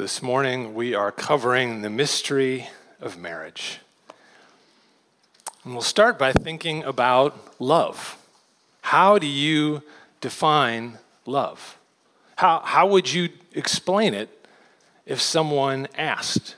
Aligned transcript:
This 0.00 0.22
morning 0.22 0.72
we 0.72 0.94
are 0.94 1.12
covering 1.12 1.82
the 1.82 1.90
mystery 1.90 2.70
of 3.02 3.18
marriage. 3.18 3.80
And 5.62 5.74
we'll 5.74 5.82
start 5.82 6.18
by 6.18 6.32
thinking 6.32 6.82
about 6.84 7.60
love. 7.60 8.16
How 8.80 9.18
do 9.18 9.26
you 9.26 9.82
define 10.22 10.96
love? 11.26 11.76
How, 12.36 12.60
how 12.60 12.86
would 12.86 13.12
you 13.12 13.28
explain 13.52 14.14
it 14.14 14.30
if 15.04 15.20
someone 15.20 15.86
asked? 15.98 16.56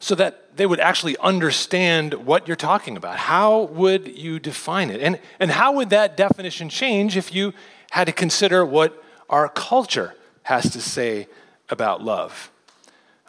So 0.00 0.14
that 0.14 0.56
they 0.56 0.64
would 0.64 0.80
actually 0.80 1.18
understand 1.18 2.14
what 2.14 2.48
you're 2.48 2.56
talking 2.56 2.96
about. 2.96 3.18
How 3.18 3.64
would 3.64 4.16
you 4.16 4.38
define 4.38 4.88
it? 4.88 5.02
And, 5.02 5.20
and 5.38 5.50
how 5.50 5.74
would 5.74 5.90
that 5.90 6.16
definition 6.16 6.70
change 6.70 7.18
if 7.18 7.34
you 7.34 7.52
had 7.90 8.06
to 8.06 8.12
consider 8.12 8.64
what 8.64 9.04
our 9.28 9.50
culture 9.50 10.14
has 10.44 10.70
to 10.70 10.80
say 10.80 11.28
about 11.68 12.02
love. 12.02 12.50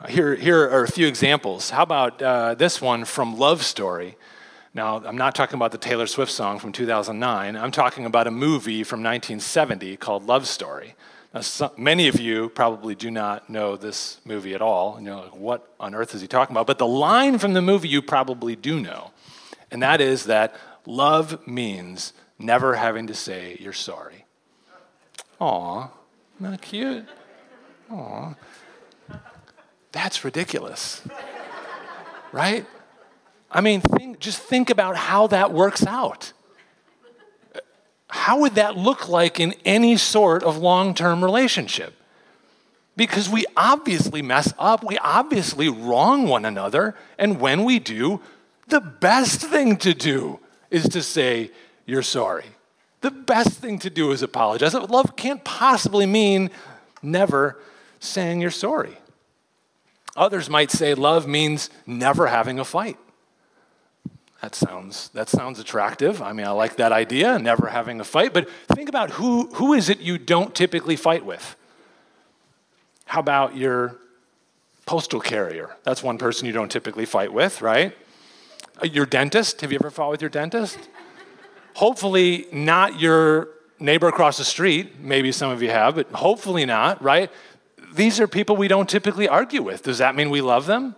Here, 0.10 0.36
here 0.36 0.64
are 0.64 0.84
a 0.84 0.92
few 0.92 1.08
examples. 1.08 1.70
How 1.70 1.84
about 1.84 2.22
uh, 2.22 2.56
this 2.56 2.82
one 2.82 3.06
from 3.06 3.38
Love 3.38 3.64
Story? 3.64 4.18
Now, 4.74 5.02
I'm 5.06 5.18
not 5.18 5.36
talking 5.36 5.56
about 5.56 5.72
the 5.72 5.78
Taylor 5.78 6.08
Swift 6.08 6.32
song 6.32 6.60
from 6.60 6.72
2009. 6.72 7.56
I'm 7.56 7.72
talking 7.72 8.06
about 8.06 8.28
a 8.28 8.32
movie 8.32 8.84
from 8.84 9.00
1970 9.00 9.96
called 9.98 10.26
Love 10.26 10.48
Story. 10.48 10.96
Now, 11.34 11.42
some, 11.42 11.72
many 11.78 12.08
of 12.08 12.20
you 12.20 12.50
probably 12.50 12.96
do 12.96 13.10
not 13.12 13.50
know 13.50 13.78
this 13.78 14.20
movie 14.26 14.54
at 14.54 14.62
all. 14.62 15.00
You're 15.00 15.16
like, 15.16 15.36
what 15.36 15.74
on 15.80 15.96
earth 15.96 16.14
is 16.16 16.22
he 16.22 16.28
talking 16.28 16.54
about? 16.54 16.68
But 16.68 16.80
the 16.80 16.88
line 16.88 17.38
from 17.38 17.54
the 17.54 17.62
movie 17.62 17.88
you 17.88 18.02
probably 18.02 18.56
do 18.56 18.80
know, 18.80 19.12
and 19.72 19.82
that 19.82 20.02
is 20.02 20.26
that 20.26 20.56
love 20.86 21.48
means 21.48 22.14
never 22.38 22.76
having 22.76 23.08
to 23.08 23.14
say 23.14 23.58
you're 23.60 23.74
sorry. 23.74 24.26
Aw, 25.40 25.90
not 26.40 26.62
cute? 26.62 27.06
Aw. 27.92 28.34
That's 29.92 30.26
ridiculous. 30.26 31.02
right? 32.32 32.66
I 33.52 33.62
mean, 33.62 33.82
think, 33.82 34.20
just 34.20 34.40
think 34.40 34.70
about 34.70 34.96
how 34.96 35.28
that 35.28 35.52
works 35.52 35.86
out. 35.86 36.34
How 38.08 38.40
would 38.40 38.56
that 38.56 38.78
look 38.78 39.10
like 39.10 39.40
in 39.40 39.54
any 39.66 39.98
sort 39.98 40.44
of 40.44 40.58
long 40.58 40.94
term 40.94 41.24
relationship? 41.24 41.94
Because 42.96 43.28
we 43.28 43.46
obviously 43.58 44.22
mess 44.22 44.54
up, 44.60 44.84
we 44.84 44.98
obviously 45.00 45.68
wrong 45.68 46.28
one 46.28 46.46
another, 46.46 46.96
and 47.18 47.40
when 47.40 47.64
we 47.64 47.80
do, 47.80 48.22
the 48.68 48.80
best 48.80 49.42
thing 49.42 49.78
to 49.78 49.94
do 49.94 50.40
is 50.70 50.88
to 50.90 51.02
say, 51.02 51.52
You're 51.86 52.04
sorry 52.04 52.46
the 53.04 53.12
best 53.12 53.60
thing 53.60 53.78
to 53.80 53.90
do 53.90 54.12
is 54.12 54.24
apologize. 54.24 54.74
Love 54.74 55.16
can't 55.18 55.44
possibly 55.44 56.06
mean 56.06 56.50
never 57.04 57.60
saying 58.00 58.40
you're 58.40 58.50
sorry. 58.50 58.98
Others 60.16 60.50
might 60.50 60.72
say 60.72 60.94
love 60.94 61.28
means 61.28 61.70
never 61.86 62.28
having 62.28 62.60
a 62.60 62.66
fight. 62.66 62.98
That 64.42 64.56
sounds, 64.56 65.10
that 65.10 65.28
sounds 65.28 65.60
attractive. 65.60 66.22
I 66.22 66.32
mean, 66.32 66.46
I 66.46 66.52
like 66.52 66.78
that 66.78 66.94
idea, 66.94 67.38
never 67.40 67.68
having 67.68 68.00
a 68.00 68.06
fight. 68.06 68.34
But 68.34 68.50
think 68.70 68.88
about 68.88 69.12
who, 69.12 69.48
who 69.56 69.74
is 69.74 69.90
it 69.90 70.00
you 70.00 70.18
don't 70.18 70.56
typically 70.56 70.96
fight 70.96 71.26
with? 71.26 71.58
How 73.06 73.20
about 73.20 73.58
your 73.58 73.98
postal 74.86 75.20
carrier? 75.20 75.76
That's 75.84 76.04
one 76.04 76.18
person 76.18 76.46
you 76.46 76.54
don't 76.54 76.72
typically 76.72 77.06
fight 77.06 77.34
with, 77.34 77.62
right? 77.62 77.96
Uh, 78.82 78.86
your 78.86 79.06
dentist? 79.06 79.60
Have 79.60 79.74
you 79.74 79.80
ever 79.82 79.92
fought 79.92 80.12
with 80.12 80.22
your 80.22 80.30
dentist? 80.30 80.80
Hopefully, 81.76 82.46
not 82.52 83.00
your 83.00 83.50
neighbor 83.80 84.08
across 84.08 84.38
the 84.38 84.46
street. 84.46 85.00
Maybe 85.00 85.32
some 85.32 85.52
of 85.52 85.62
you 85.62 85.70
have, 85.70 85.96
but 85.96 86.12
hopefully 86.12 86.66
not, 86.66 87.02
right? 87.04 87.30
These 87.94 88.20
are 88.20 88.28
people 88.28 88.56
we 88.56 88.68
don't 88.68 88.90
typically 88.90 89.28
argue 89.28 89.62
with. 89.62 89.84
Does 89.84 89.98
that 89.98 90.16
mean 90.16 90.30
we 90.30 90.42
love 90.42 90.66
them? 90.66 90.96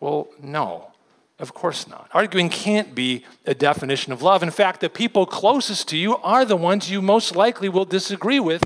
Well, 0.00 0.28
no, 0.40 0.92
of 1.38 1.52
course 1.52 1.88
not. 1.88 2.08
Arguing 2.12 2.48
can't 2.48 2.94
be 2.94 3.24
a 3.44 3.54
definition 3.54 4.12
of 4.12 4.22
love. 4.22 4.42
In 4.42 4.50
fact, 4.50 4.80
the 4.80 4.88
people 4.88 5.26
closest 5.26 5.88
to 5.88 5.96
you 5.96 6.16
are 6.18 6.44
the 6.44 6.56
ones 6.56 6.90
you 6.90 7.02
most 7.02 7.34
likely 7.34 7.68
will 7.68 7.84
disagree 7.84 8.40
with 8.40 8.62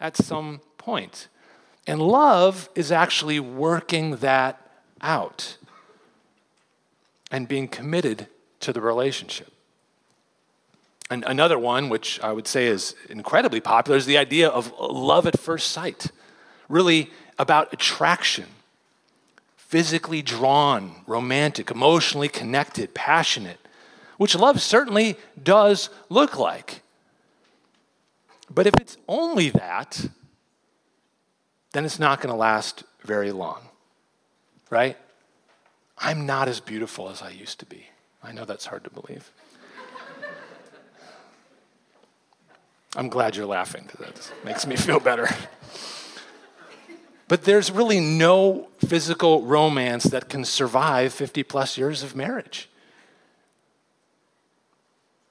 at 0.00 0.16
some 0.16 0.60
point. 0.76 1.28
And 1.86 2.00
love 2.00 2.68
is 2.74 2.92
actually 2.92 3.40
working 3.40 4.16
that 4.16 4.60
out 5.00 5.56
and 7.30 7.48
being 7.48 7.68
committed 7.68 8.28
to 8.60 8.72
the 8.72 8.80
relationship. 8.80 9.53
And 11.10 11.24
another 11.26 11.58
one, 11.58 11.88
which 11.88 12.18
I 12.22 12.32
would 12.32 12.46
say 12.46 12.66
is 12.66 12.94
incredibly 13.08 13.60
popular, 13.60 13.96
is 13.96 14.06
the 14.06 14.18
idea 14.18 14.48
of 14.48 14.72
love 14.78 15.26
at 15.26 15.38
first 15.38 15.70
sight. 15.70 16.10
Really 16.68 17.10
about 17.38 17.72
attraction, 17.72 18.46
physically 19.56 20.22
drawn, 20.22 21.02
romantic, 21.06 21.70
emotionally 21.70 22.28
connected, 22.28 22.94
passionate, 22.94 23.58
which 24.16 24.34
love 24.34 24.62
certainly 24.62 25.16
does 25.42 25.90
look 26.08 26.38
like. 26.38 26.82
But 28.50 28.66
if 28.66 28.74
it's 28.80 28.96
only 29.08 29.50
that, 29.50 30.08
then 31.72 31.84
it's 31.84 31.98
not 31.98 32.20
going 32.20 32.32
to 32.32 32.38
last 32.38 32.84
very 33.02 33.32
long, 33.32 33.60
right? 34.70 34.96
I'm 35.98 36.24
not 36.24 36.48
as 36.48 36.60
beautiful 36.60 37.10
as 37.10 37.20
I 37.20 37.30
used 37.30 37.58
to 37.60 37.66
be. 37.66 37.88
I 38.22 38.32
know 38.32 38.44
that's 38.44 38.66
hard 38.66 38.84
to 38.84 38.90
believe. 38.90 39.30
I'm 42.96 43.08
glad 43.08 43.36
you're 43.36 43.46
laughing 43.46 43.88
that 43.98 44.32
makes 44.44 44.66
me 44.66 44.76
feel 44.76 45.00
better. 45.00 45.28
But 47.26 47.44
there's 47.44 47.70
really 47.70 48.00
no 48.00 48.68
physical 48.86 49.42
romance 49.42 50.04
that 50.04 50.28
can 50.28 50.44
survive 50.44 51.12
50 51.12 51.42
plus 51.42 51.78
years 51.78 52.02
of 52.02 52.14
marriage. 52.14 52.68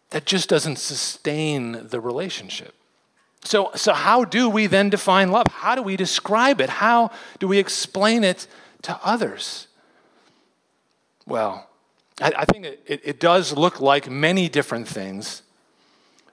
That 0.10 0.26
just 0.26 0.50
doesn't 0.50 0.78
sustain 0.78 1.88
the 1.88 2.00
relationship. 2.00 2.74
So, 3.44 3.72
so 3.76 3.94
how 3.94 4.24
do 4.26 4.50
we 4.50 4.68
then 4.68 4.90
define 4.90 5.32
love? 5.32 5.48
How 5.50 5.76
do 5.76 5.84
we 5.84 5.96
describe 5.96 6.62
it? 6.62 6.70
How 6.70 7.12
do 7.40 7.48
we 7.48 7.60
explain 7.60 8.24
it 8.24 8.48
to 8.84 9.00
others? 9.04 9.68
Well, 11.26 11.70
I, 12.22 12.34
I 12.40 12.46
think 12.46 12.66
it, 12.66 13.02
it 13.04 13.20
does 13.20 13.54
look 13.54 13.80
like 13.80 14.10
many 14.10 14.50
different 14.50 14.88
things, 14.88 15.42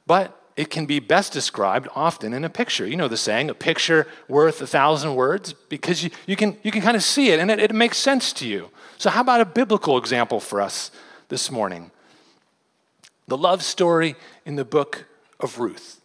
but 0.06 0.39
it 0.60 0.68
can 0.68 0.84
be 0.84 0.98
best 0.98 1.32
described 1.32 1.88
often 1.94 2.34
in 2.34 2.44
a 2.44 2.50
picture. 2.50 2.86
You 2.86 2.94
know 2.94 3.08
the 3.08 3.16
saying, 3.16 3.48
a 3.48 3.54
picture 3.54 4.06
worth 4.28 4.60
a 4.60 4.66
thousand 4.66 5.14
words, 5.14 5.54
because 5.54 6.04
you, 6.04 6.10
you, 6.26 6.36
can, 6.36 6.54
you 6.62 6.70
can 6.70 6.82
kind 6.82 6.98
of 6.98 7.02
see 7.02 7.30
it 7.30 7.40
and 7.40 7.50
it, 7.50 7.58
it 7.58 7.74
makes 7.74 7.96
sense 7.96 8.30
to 8.34 8.46
you. 8.46 8.68
So, 8.98 9.08
how 9.08 9.22
about 9.22 9.40
a 9.40 9.46
biblical 9.46 9.96
example 9.96 10.38
for 10.38 10.60
us 10.60 10.90
this 11.30 11.50
morning? 11.50 11.90
The 13.26 13.38
love 13.38 13.62
story 13.62 14.16
in 14.44 14.56
the 14.56 14.64
book 14.66 15.06
of 15.38 15.58
Ruth. 15.58 16.02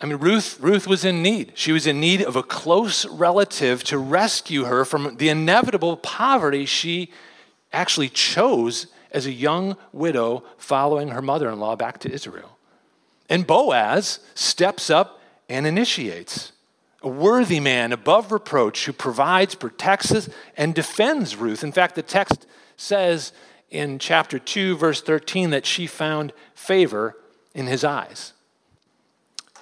I 0.00 0.06
mean, 0.06 0.18
Ruth, 0.18 0.58
Ruth 0.58 0.88
was 0.88 1.04
in 1.04 1.22
need. 1.22 1.52
She 1.54 1.70
was 1.70 1.86
in 1.86 2.00
need 2.00 2.20
of 2.20 2.34
a 2.34 2.42
close 2.42 3.06
relative 3.06 3.84
to 3.84 3.96
rescue 3.96 4.64
her 4.64 4.84
from 4.84 5.18
the 5.18 5.28
inevitable 5.28 5.98
poverty 5.98 6.66
she 6.66 7.12
actually 7.72 8.08
chose 8.08 8.88
as 9.12 9.24
a 9.24 9.32
young 9.32 9.76
widow 9.92 10.42
following 10.58 11.08
her 11.08 11.22
mother 11.22 11.48
in 11.48 11.60
law 11.60 11.76
back 11.76 12.00
to 12.00 12.10
Israel. 12.10 12.53
And 13.28 13.46
Boaz 13.46 14.20
steps 14.34 14.90
up 14.90 15.20
and 15.48 15.66
initiates. 15.66 16.52
A 17.02 17.08
worthy 17.08 17.60
man 17.60 17.92
above 17.92 18.32
reproach 18.32 18.86
who 18.86 18.92
provides, 18.92 19.54
protects, 19.54 20.28
and 20.56 20.74
defends 20.74 21.36
Ruth. 21.36 21.62
In 21.62 21.72
fact, 21.72 21.94
the 21.94 22.02
text 22.02 22.46
says 22.76 23.32
in 23.70 23.98
chapter 23.98 24.38
2, 24.38 24.76
verse 24.76 25.02
13, 25.02 25.50
that 25.50 25.66
she 25.66 25.86
found 25.86 26.32
favor 26.54 27.16
in 27.54 27.66
his 27.66 27.84
eyes. 27.84 28.32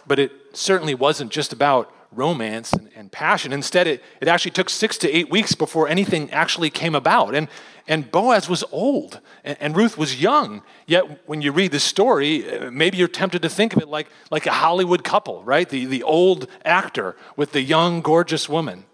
But 0.07 0.19
it 0.19 0.33
certainly 0.53 0.95
wasn't 0.95 1.33
just 1.33 1.53
about 1.53 1.93
romance 2.13 2.73
and, 2.73 2.91
and, 2.95 3.11
passion. 3.11 3.53
Instead, 3.53 3.87
it, 3.87 4.03
it 4.21 4.29
actually 4.29 4.51
took 4.51 4.69
six 4.69 4.99
to 4.99 5.11
eight 5.11 5.31
weeks 5.31 5.55
before 5.55 5.89
anything 5.89 6.31
actually 6.31 6.69
came 6.69 6.95
about. 6.95 7.35
And, 7.35 7.49
and 7.89 8.11
Boaz 8.11 8.49
was 8.49 8.65
old, 8.71 9.21
and, 9.45 9.77
Ruth 9.77 9.99
was 9.99 10.21
young. 10.21 10.63
Yet, 10.87 11.27
when 11.29 11.43
you 11.43 11.53
read 11.53 11.73
this 11.73 11.85
story, 11.85 12.49
uh, 12.49 12.71
maybe 12.71 12.97
you're 12.97 13.09
tempted 13.09 13.43
to 13.43 13.49
think 13.49 13.75
of 13.75 13.83
it 13.83 13.89
like, 13.89 14.09
like 14.31 14.47
a 14.47 14.53
Hollywood 14.53 15.03
couple, 15.03 15.43
right? 15.43 15.69
The, 15.69 15.87
the 15.87 16.03
old 16.03 16.47
actor 16.65 17.17
with 17.37 17.53
the 17.53 17.63
young, 17.63 18.01
gorgeous 18.01 18.49
woman. 18.49 18.85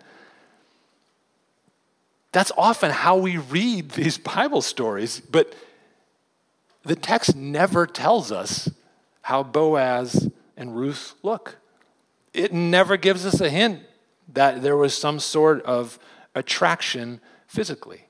That's 2.33 2.53
often 2.57 2.91
how 2.91 3.17
we 3.17 3.37
read 3.37 3.91
these 3.93 4.19
Bible 4.19 4.63
stories, 4.63 5.21
but 5.21 5.55
the 6.85 6.97
text 6.97 7.37
never 7.37 7.87
tells 7.87 8.33
us 8.33 8.71
how 9.23 9.43
Boaz 9.43 10.31
and 10.57 10.75
Ruth 10.75 11.15
look 11.23 11.57
it 12.39 12.53
never 12.53 12.97
gives 12.97 13.27
us 13.27 13.41
a 13.41 13.51
hint 13.51 13.83
that 14.33 14.63
there 14.63 14.77
was 14.77 14.97
some 14.97 15.19
sort 15.19 15.63
of 15.65 15.99
attraction 16.35 17.21
physically. 17.47 18.08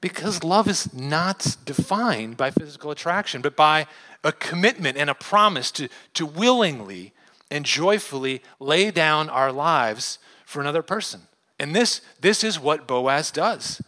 Because 0.00 0.42
love 0.42 0.66
is 0.66 0.94
not 0.94 1.56
defined 1.64 2.36
by 2.36 2.50
physical 2.50 2.90
attraction, 2.90 3.42
but 3.42 3.54
by 3.54 3.86
a 4.24 4.32
commitment 4.32 4.96
and 4.96 5.10
a 5.10 5.14
promise 5.14 5.70
to, 5.72 5.88
to 6.14 6.24
willingly 6.24 7.12
and 7.50 7.64
joyfully 7.64 8.42
lay 8.58 8.90
down 8.90 9.28
our 9.28 9.52
lives 9.52 10.18
for 10.46 10.60
another 10.60 10.82
person. 10.82 11.22
And 11.58 11.76
this, 11.76 12.00
this 12.20 12.42
is 12.42 12.58
what 12.58 12.86
Boaz 12.86 13.30
does. 13.30 13.82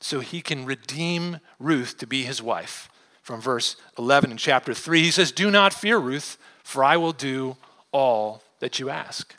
So 0.00 0.20
he 0.20 0.40
can 0.40 0.64
redeem 0.64 1.38
Ruth 1.58 1.96
to 1.98 2.06
be 2.06 2.24
his 2.24 2.42
wife. 2.42 2.88
From 3.22 3.40
verse 3.40 3.76
11 3.96 4.32
in 4.32 4.36
chapter 4.36 4.74
3, 4.74 5.02
he 5.02 5.10
says, 5.10 5.32
Do 5.32 5.50
not 5.50 5.72
fear, 5.72 5.98
Ruth, 5.98 6.36
for 6.62 6.84
I 6.84 6.96
will 6.96 7.12
do 7.12 7.56
all 7.92 8.42
that 8.58 8.78
you 8.78 8.90
ask. 8.90 9.34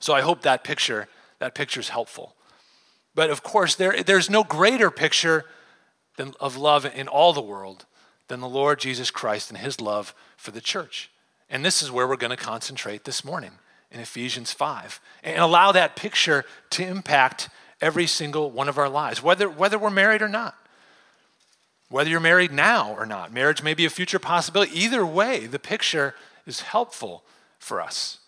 So 0.00 0.12
I 0.12 0.20
hope 0.20 0.42
that 0.42 0.64
picture, 0.64 1.08
that 1.38 1.54
picture 1.54 1.80
is 1.80 1.88
helpful. 1.88 2.34
But 3.18 3.30
of 3.30 3.42
course, 3.42 3.74
there, 3.74 4.04
there's 4.04 4.30
no 4.30 4.44
greater 4.44 4.92
picture 4.92 5.44
than, 6.18 6.34
of 6.38 6.56
love 6.56 6.86
in 6.86 7.08
all 7.08 7.32
the 7.32 7.40
world 7.40 7.84
than 8.28 8.38
the 8.38 8.48
Lord 8.48 8.78
Jesus 8.78 9.10
Christ 9.10 9.50
and 9.50 9.58
his 9.58 9.80
love 9.80 10.14
for 10.36 10.52
the 10.52 10.60
church. 10.60 11.10
And 11.50 11.64
this 11.64 11.82
is 11.82 11.90
where 11.90 12.06
we're 12.06 12.14
going 12.14 12.30
to 12.30 12.36
concentrate 12.36 13.02
this 13.02 13.24
morning 13.24 13.50
in 13.90 13.98
Ephesians 13.98 14.52
5 14.52 15.00
and 15.24 15.40
allow 15.40 15.72
that 15.72 15.96
picture 15.96 16.44
to 16.70 16.86
impact 16.86 17.48
every 17.80 18.06
single 18.06 18.52
one 18.52 18.68
of 18.68 18.78
our 18.78 18.88
lives, 18.88 19.20
whether, 19.20 19.48
whether 19.48 19.80
we're 19.80 19.90
married 19.90 20.22
or 20.22 20.28
not. 20.28 20.54
Whether 21.88 22.10
you're 22.10 22.20
married 22.20 22.52
now 22.52 22.94
or 22.94 23.04
not, 23.04 23.32
marriage 23.32 23.64
may 23.64 23.74
be 23.74 23.84
a 23.84 23.90
future 23.90 24.20
possibility. 24.20 24.78
Either 24.78 25.04
way, 25.04 25.46
the 25.46 25.58
picture 25.58 26.14
is 26.46 26.60
helpful 26.60 27.24
for 27.58 27.80
us. 27.80 28.20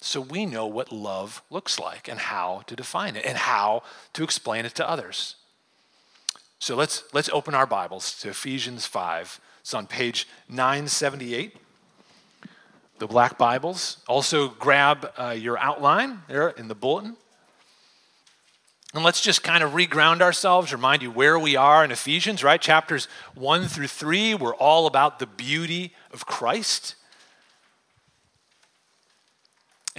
So 0.00 0.20
we 0.20 0.46
know 0.46 0.66
what 0.66 0.92
love 0.92 1.42
looks 1.50 1.78
like 1.78 2.08
and 2.08 2.18
how 2.18 2.62
to 2.66 2.74
define 2.74 3.16
it 3.16 3.24
and 3.24 3.36
how 3.36 3.82
to 4.14 4.24
explain 4.24 4.64
it 4.64 4.74
to 4.76 4.88
others. 4.88 5.36
So 6.58 6.74
let's, 6.74 7.04
let's 7.12 7.28
open 7.30 7.54
our 7.54 7.66
Bibles 7.66 8.18
to 8.20 8.30
Ephesians 8.30 8.86
5. 8.86 9.40
It's 9.60 9.74
on 9.74 9.86
page 9.86 10.26
978 10.48 11.56
the 13.00 13.06
black 13.06 13.38
Bibles. 13.38 13.96
Also, 14.06 14.48
grab 14.48 15.10
uh, 15.16 15.30
your 15.30 15.58
outline 15.58 16.20
there 16.28 16.50
in 16.50 16.68
the 16.68 16.74
bulletin. 16.74 17.16
And 18.92 19.02
let's 19.02 19.22
just 19.22 19.42
kind 19.42 19.64
of 19.64 19.72
reground 19.72 20.20
ourselves, 20.20 20.70
remind 20.70 21.00
you 21.00 21.10
where 21.10 21.38
we 21.38 21.56
are 21.56 21.82
in 21.82 21.92
Ephesians, 21.92 22.44
right? 22.44 22.60
Chapters 22.60 23.08
1 23.34 23.68
through 23.68 23.86
3 23.86 24.34
were 24.34 24.54
all 24.54 24.86
about 24.86 25.18
the 25.18 25.26
beauty 25.26 25.94
of 26.12 26.26
Christ. 26.26 26.94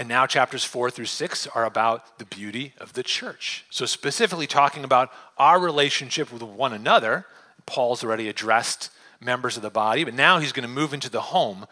And 0.01 0.09
now 0.09 0.25
chapters 0.25 0.63
4 0.63 0.89
through 0.89 1.05
6 1.05 1.45
are 1.53 1.63
about 1.63 2.17
the 2.17 2.25
beauty 2.25 2.73
of 2.79 2.93
the 2.93 3.03
church. 3.03 3.65
So, 3.69 3.85
specifically 3.85 4.47
talking 4.47 4.83
about 4.83 5.11
our 5.37 5.59
relationship 5.59 6.33
with 6.33 6.41
one 6.41 6.73
another. 6.73 7.27
Paul's 7.67 8.03
already 8.03 8.27
addressed 8.27 8.89
members 9.19 9.57
of 9.57 9.61
the 9.61 9.69
body, 9.69 10.03
but 10.03 10.15
now 10.15 10.39
he's 10.39 10.53
going 10.53 10.67
to 10.67 10.73
move 10.73 10.95
into 10.95 11.07
the 11.07 11.21
home 11.21 11.67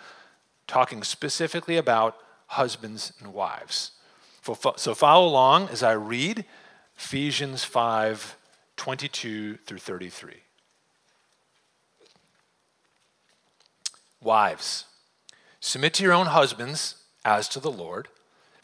talking 0.67 1.01
specifically 1.01 1.75
about 1.75 2.17
husbands 2.45 3.13
and 3.19 3.33
wives. 3.33 3.93
So 4.43 4.93
follow 4.93 5.27
along 5.27 5.69
as 5.69 5.81
I 5.81 5.93
read 5.93 6.45
Ephesians 6.99 7.63
5 7.63 8.35
22 8.75 9.57
through 9.65 9.79
33. 9.79 10.33
Wives, 14.21 14.85
submit 15.59 15.95
to 15.95 16.03
your 16.03 16.13
own 16.13 16.27
husbands 16.27 16.97
as 17.25 17.49
to 17.49 17.59
the 17.59 17.71
Lord. 17.71 18.07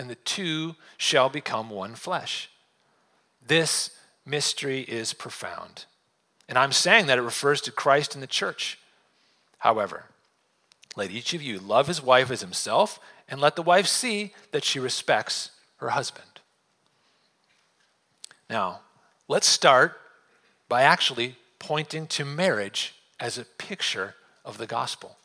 and 0.00 0.08
the 0.08 0.14
two 0.14 0.76
shall 0.96 1.28
become 1.28 1.68
one 1.68 1.94
flesh. 1.94 2.48
This 3.46 3.90
mystery 4.24 4.80
is 4.80 5.12
profound. 5.12 5.84
And 6.48 6.56
I'm 6.56 6.72
saying 6.72 7.06
that 7.06 7.18
it 7.18 7.22
refers 7.22 7.60
to 7.60 7.70
Christ 7.70 8.14
and 8.14 8.22
the 8.22 8.26
church. 8.26 8.78
However, 9.58 10.04
let 10.96 11.10
each 11.10 11.34
of 11.34 11.42
you 11.42 11.58
love 11.58 11.86
his 11.86 12.02
wife 12.02 12.30
as 12.30 12.40
himself, 12.40 12.98
and 13.28 13.42
let 13.42 13.56
the 13.56 13.62
wife 13.62 13.86
see 13.86 14.32
that 14.52 14.64
she 14.64 14.80
respects 14.80 15.50
her 15.76 15.90
husband. 15.90 16.40
Now, 18.48 18.80
let's 19.28 19.46
start 19.46 20.00
by 20.66 20.80
actually 20.80 21.36
pointing 21.58 22.06
to 22.06 22.24
marriage 22.24 22.94
as 23.20 23.36
a 23.36 23.44
picture 23.44 24.14
of 24.46 24.56
the 24.56 24.66
gospel. 24.66 25.18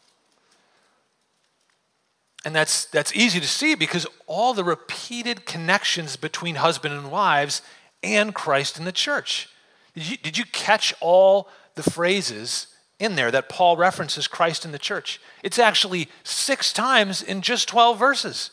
And 2.45 2.55
that's, 2.55 2.85
that's 2.85 3.13
easy 3.15 3.39
to 3.39 3.47
see 3.47 3.75
because 3.75 4.05
all 4.27 4.53
the 4.53 4.63
repeated 4.63 5.45
connections 5.45 6.15
between 6.15 6.55
husband 6.55 6.93
and 6.93 7.11
wives 7.11 7.61
and 8.03 8.33
Christ 8.33 8.77
in 8.77 8.85
the 8.85 8.91
church. 8.91 9.49
Did 9.95 10.09
you, 10.09 10.17
did 10.17 10.37
you 10.37 10.45
catch 10.45 10.93
all 11.01 11.49
the 11.73 11.83
phrases 11.83 12.67
in 12.99 13.15
there 13.15 13.31
that 13.31 13.49
Paul 13.49 13.77
references 13.77 14.27
Christ 14.27 14.65
in 14.65 14.71
the 14.71 14.79
church. 14.79 15.19
It's 15.43 15.59
actually 15.59 16.09
six 16.23 16.71
times 16.71 17.21
in 17.21 17.41
just 17.41 17.67
12 17.67 17.99
verses. 17.99 18.51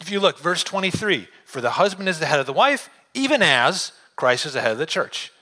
If 0.00 0.10
you 0.10 0.20
look, 0.20 0.38
verse 0.38 0.64
23 0.64 1.28
For 1.44 1.60
the 1.60 1.72
husband 1.72 2.08
is 2.08 2.18
the 2.18 2.26
head 2.26 2.40
of 2.40 2.46
the 2.46 2.52
wife, 2.52 2.90
even 3.14 3.42
as 3.42 3.92
Christ 4.16 4.46
is 4.46 4.54
the 4.54 4.60
head 4.60 4.72
of 4.72 4.78
the 4.78 4.86
church. 4.86 5.32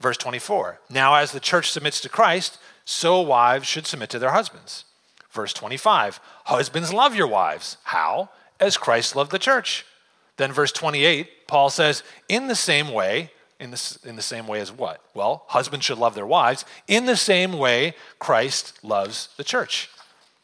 Verse 0.00 0.16
24 0.16 0.80
Now, 0.90 1.14
as 1.14 1.32
the 1.32 1.40
church 1.40 1.70
submits 1.70 2.00
to 2.02 2.08
Christ, 2.08 2.58
so 2.84 3.20
wives 3.20 3.66
should 3.66 3.86
submit 3.86 4.10
to 4.10 4.18
their 4.18 4.32
husbands. 4.32 4.84
Verse 5.32 5.52
25 5.52 6.20
Husbands, 6.44 6.92
love 6.92 7.16
your 7.16 7.26
wives. 7.26 7.78
How? 7.84 8.30
As 8.60 8.76
Christ 8.76 9.16
loved 9.16 9.32
the 9.32 9.38
church. 9.38 9.84
Then, 10.36 10.52
verse 10.52 10.72
28, 10.72 11.46
Paul 11.46 11.70
says, 11.70 12.02
In 12.28 12.46
the 12.46 12.54
same 12.54 12.92
way, 12.92 13.30
in 13.58 13.70
the, 13.70 13.98
in 14.04 14.16
the 14.16 14.22
same 14.22 14.46
way 14.46 14.60
as 14.60 14.72
what? 14.72 15.02
Well, 15.14 15.44
husbands 15.48 15.86
should 15.86 15.98
love 15.98 16.14
their 16.14 16.26
wives 16.26 16.64
in 16.88 17.06
the 17.06 17.16
same 17.16 17.52
way 17.52 17.94
Christ 18.18 18.78
loves 18.82 19.28
the 19.36 19.44
church. 19.44 19.88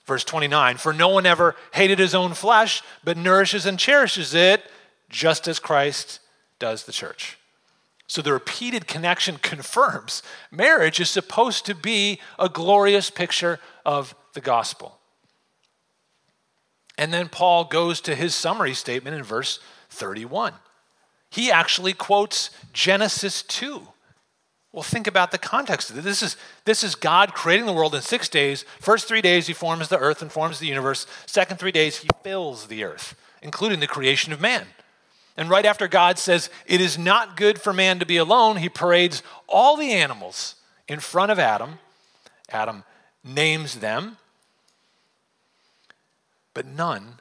Verse 0.07 0.25
29 0.25 0.78
For 0.78 0.92
no 0.92 1.09
one 1.09 1.26
ever 1.26 1.54
hated 1.75 1.99
his 1.99 2.14
own 2.14 2.35
flesh, 2.35 2.83
but 3.04 3.16
nourishes 3.16 3.66
and 3.66 3.78
cherishes 3.78 4.35
it, 4.35 4.62
just 5.11 5.49
as 5.49 5.59
Christ 5.59 6.21
does 6.59 6.85
the 6.85 6.92
church. 6.92 7.38
So 8.07 8.23
the 8.23 8.33
repeated 8.33 8.87
connection 8.87 9.37
confirms 9.37 10.23
marriage 10.50 10.99
is 10.99 11.11
supposed 11.11 11.66
to 11.66 11.75
be 11.75 12.21
a 12.38 12.49
glorious 12.49 13.11
picture 13.11 13.61
of 13.85 14.14
the 14.38 14.45
gospel. 14.45 14.99
And 16.97 17.12
then 17.12 17.28
Paul 17.28 17.64
goes 17.64 18.00
to 18.02 18.14
his 18.14 18.35
summary 18.35 18.75
statement 18.75 19.16
in 19.16 19.23
verse 19.23 19.59
31 19.90 20.54
he 21.30 21.50
actually 21.50 21.92
quotes 21.92 22.50
Genesis 22.73 23.42
2. 23.42 23.83
Well, 24.73 24.83
think 24.83 25.07
about 25.07 25.30
the 25.30 25.38
context 25.38 25.90
of 25.90 25.97
this. 25.97 26.04
This 26.04 26.23
is, 26.23 26.37
this 26.64 26.85
is 26.85 26.95
God 26.95 27.35
creating 27.35 27.66
the 27.66 27.73
world 27.73 27.95
in 27.95 28.02
six 28.02 28.28
days. 28.28 28.64
First 28.80 29.09
three 29.09 29.23
days, 29.23 29.47
he 29.47 29.52
forms 29.52 29.88
the 29.88 29.99
earth 29.99 30.23
and 30.23 30.30
forms 30.30 30.59
the 30.59 30.66
universe. 30.66 31.07
Second 31.26 31.59
three 31.59 31.73
days, 31.73 31.99
he 31.99 32.09
fills 32.23 32.66
the 32.66 32.85
earth, 32.85 33.14
including 33.42 33.80
the 33.80 33.87
creation 33.87 34.33
of 34.33 34.40
man. 34.40 34.66
And 35.37 35.49
right 35.49 35.64
after 35.64 35.88
God 35.88 36.18
says, 36.18 36.50
It 36.66 36.80
is 36.80 36.99
not 36.99 37.37
good 37.37 37.61
for 37.61 37.73
man 37.73 37.99
to 37.99 38.07
be 38.07 38.16
alone, 38.16 38.57
he 38.57 38.68
parades 38.68 39.23
all 39.49 39.76
the 39.76 39.92
animals 39.92 40.57
in 40.87 41.00
front 41.00 41.33
of 41.33 41.38
Adam. 41.38 41.78
Adam 42.50 42.85
names 43.25 43.76
them, 43.76 44.16
but 46.58 46.66
none 46.66 47.20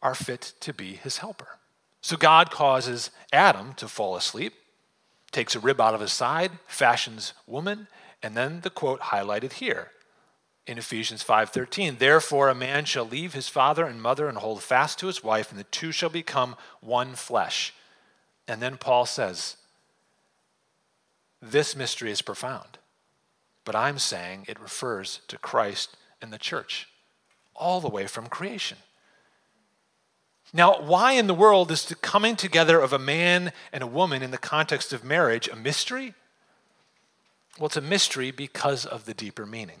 are 0.00 0.14
fit 0.14 0.52
to 0.60 0.72
be 0.72 0.92
his 0.92 1.18
helper. 1.18 1.58
So 2.00 2.16
God 2.16 2.52
causes 2.52 3.10
Adam 3.32 3.74
to 3.78 3.88
fall 3.88 4.14
asleep, 4.14 4.52
takes 5.32 5.56
a 5.56 5.58
rib 5.58 5.80
out 5.80 5.92
of 5.92 6.00
his 6.00 6.12
side, 6.12 6.52
fashions 6.68 7.32
woman, 7.48 7.88
and 8.22 8.36
then 8.36 8.60
the 8.60 8.70
quote 8.70 9.00
highlighted 9.00 9.54
here 9.54 9.90
in 10.68 10.78
Ephesians 10.78 11.24
5:13. 11.24 11.98
Therefore 11.98 12.48
a 12.48 12.54
man 12.54 12.84
shall 12.84 13.04
leave 13.04 13.34
his 13.34 13.48
father 13.48 13.84
and 13.84 14.00
mother 14.00 14.28
and 14.28 14.38
hold 14.38 14.62
fast 14.62 15.00
to 15.00 15.08
his 15.08 15.24
wife 15.24 15.50
and 15.50 15.58
the 15.58 15.64
two 15.64 15.90
shall 15.90 16.08
become 16.08 16.54
one 16.78 17.16
flesh. 17.16 17.74
And 18.46 18.62
then 18.62 18.76
Paul 18.76 19.04
says, 19.04 19.56
this 21.42 21.74
mystery 21.74 22.12
is 22.12 22.22
profound. 22.22 22.78
But 23.64 23.74
I'm 23.74 23.98
saying 23.98 24.44
it 24.46 24.60
refers 24.60 25.22
to 25.26 25.38
Christ 25.38 25.96
and 26.22 26.32
the 26.32 26.38
church 26.38 26.86
all 27.58 27.80
the 27.80 27.88
way 27.88 28.06
from 28.06 28.26
creation. 28.26 28.78
Now, 30.52 30.80
why 30.80 31.12
in 31.12 31.26
the 31.26 31.34
world 31.34 31.70
is 31.70 31.84
the 31.84 31.94
coming 31.94 32.36
together 32.36 32.80
of 32.80 32.92
a 32.92 32.98
man 32.98 33.52
and 33.72 33.82
a 33.82 33.86
woman 33.86 34.22
in 34.22 34.30
the 34.30 34.38
context 34.38 34.92
of 34.92 35.04
marriage 35.04 35.48
a 35.48 35.56
mystery? 35.56 36.14
Well, 37.58 37.66
it's 37.66 37.76
a 37.76 37.82
mystery 37.82 38.30
because 38.30 38.86
of 38.86 39.04
the 39.04 39.14
deeper 39.14 39.46
meaning. 39.46 39.80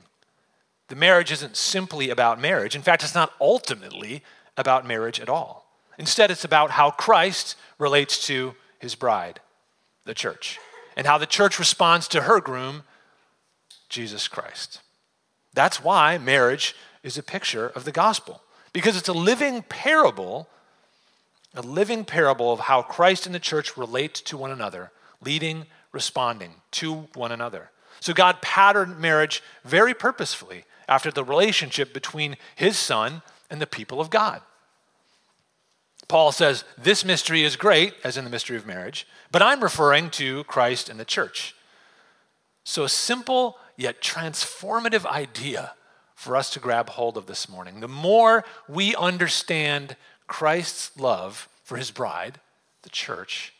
The 0.88 0.96
marriage 0.96 1.32
isn't 1.32 1.56
simply 1.56 2.10
about 2.10 2.40
marriage. 2.40 2.74
In 2.74 2.82
fact, 2.82 3.02
it's 3.02 3.14
not 3.14 3.32
ultimately 3.40 4.22
about 4.56 4.86
marriage 4.86 5.20
at 5.20 5.28
all. 5.28 5.66
Instead, 5.98 6.30
it's 6.30 6.44
about 6.44 6.72
how 6.72 6.90
Christ 6.90 7.56
relates 7.78 8.24
to 8.26 8.54
his 8.78 8.94
bride, 8.94 9.40
the 10.04 10.14
church, 10.14 10.58
and 10.96 11.06
how 11.06 11.18
the 11.18 11.26
church 11.26 11.58
responds 11.58 12.08
to 12.08 12.22
her 12.22 12.40
groom, 12.40 12.82
Jesus 13.88 14.28
Christ. 14.28 14.80
That's 15.54 15.82
why 15.82 16.18
marriage 16.18 16.74
is 17.06 17.16
a 17.16 17.22
picture 17.22 17.68
of 17.68 17.84
the 17.84 17.92
gospel, 17.92 18.42
because 18.72 18.96
it's 18.96 19.08
a 19.08 19.12
living 19.12 19.62
parable, 19.62 20.48
a 21.54 21.62
living 21.62 22.04
parable 22.04 22.52
of 22.52 22.60
how 22.60 22.82
Christ 22.82 23.26
and 23.26 23.34
the 23.34 23.38
church 23.38 23.76
relate 23.76 24.14
to 24.14 24.36
one 24.36 24.50
another, 24.50 24.90
leading, 25.22 25.66
responding 25.92 26.54
to 26.72 27.08
one 27.14 27.30
another. 27.30 27.70
So 28.00 28.12
God 28.12 28.42
patterned 28.42 28.98
marriage 28.98 29.40
very 29.64 29.94
purposefully 29.94 30.64
after 30.88 31.12
the 31.12 31.22
relationship 31.22 31.94
between 31.94 32.36
his 32.56 32.76
son 32.76 33.22
and 33.48 33.60
the 33.60 33.66
people 33.68 34.00
of 34.00 34.10
God. 34.10 34.42
Paul 36.08 36.32
says, 36.32 36.64
This 36.76 37.04
mystery 37.04 37.44
is 37.44 37.54
great, 37.54 37.94
as 38.02 38.16
in 38.16 38.24
the 38.24 38.30
mystery 38.30 38.56
of 38.56 38.66
marriage, 38.66 39.06
but 39.30 39.42
I'm 39.42 39.62
referring 39.62 40.10
to 40.10 40.42
Christ 40.44 40.88
and 40.88 40.98
the 40.98 41.04
church. 41.04 41.54
So, 42.64 42.82
a 42.82 42.88
simple 42.88 43.58
yet 43.76 44.02
transformative 44.02 45.06
idea 45.06 45.74
for 46.16 46.34
us 46.34 46.50
to 46.50 46.58
grab 46.58 46.88
hold 46.88 47.16
of 47.16 47.26
this 47.26 47.48
morning. 47.48 47.78
The 47.78 47.86
more 47.86 48.42
we 48.68 48.96
understand 48.96 49.96
Christ's 50.26 50.98
love 50.98 51.48
for 51.62 51.76
his 51.76 51.92
bride, 51.92 52.40
the 52.82 52.88
church, 52.90 53.52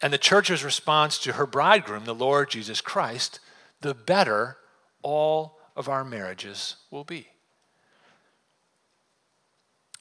and 0.00 0.12
the 0.12 0.18
church's 0.18 0.64
response 0.64 1.18
to 1.18 1.32
her 1.34 1.44
bridegroom, 1.44 2.04
the 2.04 2.14
Lord 2.14 2.48
Jesus 2.48 2.80
Christ, 2.80 3.40
the 3.80 3.92
better 3.92 4.56
all 5.02 5.58
of 5.76 5.88
our 5.88 6.04
marriages 6.04 6.76
will 6.90 7.04
be. 7.04 7.26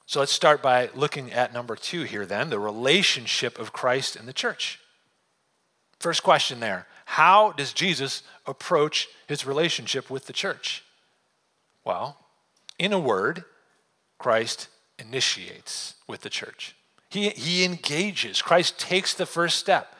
So 0.05 0.19
let's 0.19 0.31
start 0.31 0.61
by 0.61 0.89
looking 0.93 1.31
at 1.31 1.53
number 1.53 1.75
two 1.75 2.03
here, 2.03 2.25
then 2.25 2.49
the 2.49 2.59
relationship 2.59 3.57
of 3.57 3.73
Christ 3.73 4.15
and 4.15 4.27
the 4.27 4.33
church. 4.33 4.79
First 5.99 6.21
question 6.21 6.59
there 6.59 6.85
How 7.05 7.51
does 7.51 7.73
Jesus 7.73 8.21
approach 8.45 9.07
his 9.27 9.45
relationship 9.45 10.09
with 10.09 10.27
the 10.27 10.33
church? 10.33 10.83
Well, 11.83 12.17
in 12.77 12.93
a 12.93 12.99
word, 12.99 13.43
Christ 14.19 14.67
initiates 14.99 15.95
with 16.07 16.21
the 16.21 16.29
church. 16.29 16.75
He, 17.09 17.29
he 17.29 17.63
engages. 17.63 18.41
Christ 18.41 18.79
takes 18.79 19.13
the 19.13 19.25
first 19.25 19.57
step. 19.57 19.95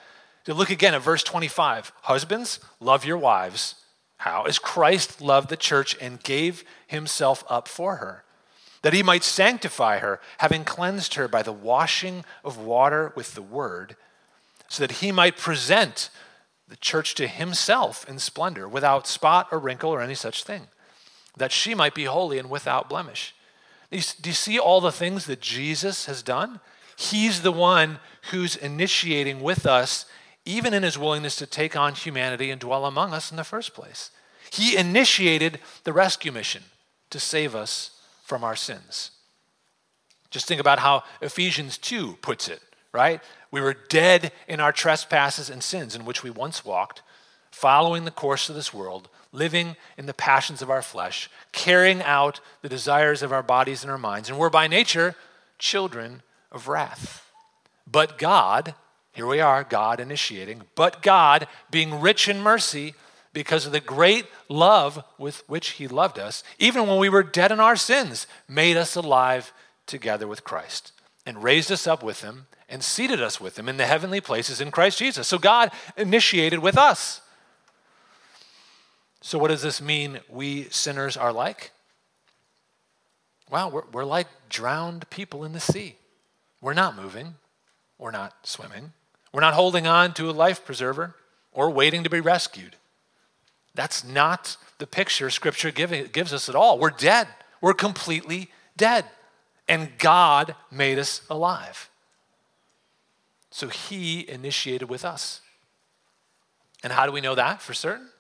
To 0.46 0.54
look 0.54 0.70
again 0.70 0.94
at 0.94 1.02
verse 1.02 1.24
25 1.24 1.92
Husbands, 2.02 2.60
love 2.80 3.06
your 3.06 3.18
wives 3.18 3.76
how? 4.22 4.44
As 4.44 4.60
Christ 4.60 5.20
loved 5.20 5.50
the 5.50 5.58
church 5.58 5.98
and 6.00 6.22
gave 6.22 6.64
himself 6.86 7.44
up 7.50 7.68
for 7.68 7.96
her, 7.96 8.24
that 8.84 8.94
he 8.94 9.02
might 9.02 9.24
sanctify 9.24 9.98
her, 9.98 10.20
having 10.38 10.64
cleansed 10.64 11.16
her 11.16 11.28
by 11.28 11.42
the 11.42 11.52
washing 11.52 12.24
of 12.44 12.56
water 12.56 13.14
with 13.16 13.34
the 13.34 13.42
word, 13.42 13.96
so 14.68 14.84
that 14.84 14.98
he 14.98 15.12
might 15.12 15.38
present 15.38 16.12
the 16.68 16.76
church 16.76 17.16
to 17.16 17.28
himself 17.28 18.08
in 18.08 18.20
splendor, 18.20 18.68
without 18.68 19.08
spot 19.08 19.48
or 19.52 19.58
wrinkle 19.58 19.90
or 19.90 20.02
any 20.02 20.14
such 20.14 20.44
thing, 20.44 20.68
that 21.42 21.52
she 21.52 21.74
might 21.74 21.96
be 21.96 22.04
holy 22.04 22.38
and 22.38 22.50
without 22.50 22.88
blemish. 22.88 23.34
Do 23.90 23.98
you 23.98 24.34
see 24.34 24.60
all 24.60 24.80
the 24.80 24.92
things 24.92 25.26
that 25.26 25.42
Jesus 25.42 26.06
has 26.06 26.22
done? 26.22 26.60
He's 26.96 27.42
the 27.42 27.52
one 27.52 28.00
who's 28.30 28.56
initiating 28.56 29.42
with 29.42 29.66
us 29.66 30.06
even 30.46 30.74
in 30.74 30.84
his 30.84 31.00
willingness 31.00 31.36
to 31.38 31.48
take 31.48 31.76
on 31.76 31.96
humanity 31.96 32.52
and 32.52 32.62
dwell 32.62 32.86
among 32.86 33.12
us 33.14 33.32
in 33.32 33.38
the 33.38 33.44
first 33.44 33.74
place. 33.74 34.12
He 34.52 34.78
initiated 34.78 35.60
the 35.84 35.94
rescue 35.94 36.32
mission 36.32 36.64
to 37.10 37.20
save 37.20 37.56
us 37.56 38.00
from 38.24 38.44
our 38.44 38.56
sins. 38.56 39.12
Just 40.30 40.48
think 40.48 40.62
about 40.62 40.80
how 40.80 41.04
Ephesians 41.22 41.78
2 41.80 42.18
puts 42.22 42.48
it, 42.48 42.62
right? 42.94 43.20
We 43.50 43.62
were 43.62 43.76
dead 43.90 44.32
in 44.48 44.60
our 44.60 44.72
trespasses 44.72 45.50
and 45.50 45.64
sins 45.64 45.96
in 45.96 46.06
which 46.06 46.24
we 46.24 46.30
once 46.30 46.64
walked, 46.64 47.02
following 47.52 48.06
the 48.06 48.12
course 48.12 48.48
of 48.48 48.56
this 48.56 48.74
world, 48.74 49.10
living 49.32 49.76
in 49.98 50.06
the 50.06 50.14
passions 50.14 50.62
of 50.62 50.70
our 50.70 50.82
flesh, 50.82 51.30
carrying 51.52 52.02
out 52.02 52.40
the 52.62 52.70
desires 52.70 53.22
of 53.22 53.32
our 53.32 53.44
bodies 53.44 53.84
and 53.84 53.92
our 53.92 53.98
minds, 53.98 54.30
and 54.30 54.38
we're 54.38 54.50
by 54.50 54.68
nature 54.68 55.16
children 55.58 56.22
of 56.52 56.68
wrath. 56.68 57.32
But 57.90 58.18
God, 58.18 58.76
here 59.12 59.28
we 59.28 59.40
are, 59.40 59.64
God 59.64 60.00
initiating. 60.00 60.64
But 60.76 61.02
God, 61.02 61.48
being 61.70 62.00
rich 62.00 62.28
in 62.28 62.42
mercy, 62.42 62.94
because 63.34 63.66
of 63.66 63.72
the 63.72 63.80
great 63.80 64.26
love 64.50 65.04
with 65.18 65.44
which 65.48 65.72
He 65.72 65.88
loved 65.88 66.20
us, 66.20 66.44
even 66.60 66.88
when 66.88 66.98
we 66.98 67.10
were 67.10 67.24
dead 67.24 67.52
in 67.52 67.60
our 67.60 67.76
sins, 67.76 68.28
made 68.48 68.78
us 68.78 68.96
alive 68.96 69.54
together 69.86 70.28
with 70.28 70.44
Christ 70.44 70.92
and 71.26 71.44
raised 71.44 71.72
us 71.72 71.88
up 71.88 72.04
with 72.04 72.22
Him 72.22 72.48
and 72.68 72.84
seated 72.84 73.22
us 73.22 73.40
with 73.40 73.58
Him 73.58 73.70
in 73.70 73.78
the 73.78 73.86
heavenly 73.86 74.22
places 74.22 74.60
in 74.60 74.72
Christ 74.72 75.00
Jesus. 75.00 75.28
So 75.28 75.38
God 75.38 75.72
initiated 75.98 76.60
with 76.60 76.78
us. 76.78 77.22
So, 79.22 79.38
what 79.38 79.50
does 79.50 79.62
this 79.62 79.82
mean 79.82 80.20
we 80.30 80.64
sinners 80.70 81.16
are 81.16 81.32
like? 81.32 81.72
Well, 83.50 83.70
we're, 83.70 83.84
we're 83.92 84.06
like 84.06 84.28
drowned 84.50 85.10
people 85.10 85.44
in 85.44 85.54
the 85.54 85.60
sea. 85.60 85.96
We're 86.62 86.74
not 86.74 86.96
moving, 86.96 87.36
we're 87.98 88.12
not 88.12 88.34
swimming. 88.44 88.94
We're 89.34 89.42
not 89.42 89.54
holding 89.54 89.88
on 89.88 90.14
to 90.16 90.30
a 90.30 90.32
life 90.32 90.66
preserver 90.66 91.16
or 91.54 91.70
waiting 91.70 92.04
to 92.04 92.10
be 92.10 92.20
rescued. 92.20 92.76
That's 93.74 94.04
not 94.04 94.58
the 94.78 94.88
picture 94.88 95.30
Scripture 95.30 95.72
give, 95.72 96.12
gives 96.12 96.34
us 96.34 96.50
at 96.50 96.56
all. 96.56 96.78
We're 96.78 96.90
dead, 96.90 97.28
we're 97.62 97.74
completely 97.74 98.50
dead. 98.76 99.06
And 99.68 99.98
God 99.98 100.56
made 100.70 101.00
us 101.00 101.22
alive. 101.30 101.90
So 103.52 103.70
He 103.70 104.28
initiated 104.28 104.90
with 104.90 105.06
us. 105.06 105.42
And 106.84 106.92
how 106.92 107.06
do 107.06 107.12
we 107.12 107.22
know 107.22 107.36
that 107.36 107.62
for 107.62 107.74
certain? 107.74 108.11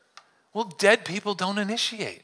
Well, 0.54 0.74
dead 0.78 1.06
people 1.06 1.34
don't 1.34 1.58
initiate. 1.58 2.24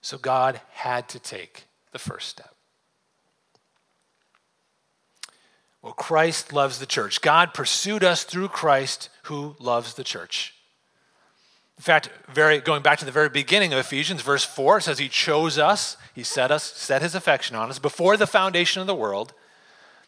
So 0.00 0.18
God 0.18 0.60
had 0.72 1.08
to 1.10 1.18
take 1.18 1.64
the 1.92 1.98
first 1.98 2.28
step. 2.28 2.54
Well, 5.80 5.92
Christ 5.92 6.52
loves 6.52 6.78
the 6.78 6.86
church. 6.86 7.20
God 7.20 7.54
pursued 7.54 8.04
us 8.04 8.24
through 8.24 8.48
Christ 8.48 9.08
who 9.24 9.56
loves 9.58 9.94
the 9.94 10.04
church. 10.04 10.54
In 11.76 11.82
fact, 11.82 12.10
very, 12.28 12.60
going 12.60 12.82
back 12.82 12.98
to 13.00 13.04
the 13.04 13.10
very 13.10 13.28
beginning 13.28 13.72
of 13.72 13.78
Ephesians, 13.78 14.22
verse 14.22 14.44
4 14.44 14.80
says, 14.80 14.98
He 14.98 15.08
chose 15.08 15.58
us, 15.58 15.96
He 16.14 16.22
set 16.22 16.52
us, 16.52 16.62
set 16.62 17.02
His 17.02 17.16
affection 17.16 17.56
on 17.56 17.70
us 17.70 17.80
before 17.80 18.16
the 18.16 18.26
foundation 18.26 18.80
of 18.80 18.86
the 18.86 18.94
world, 18.94 19.32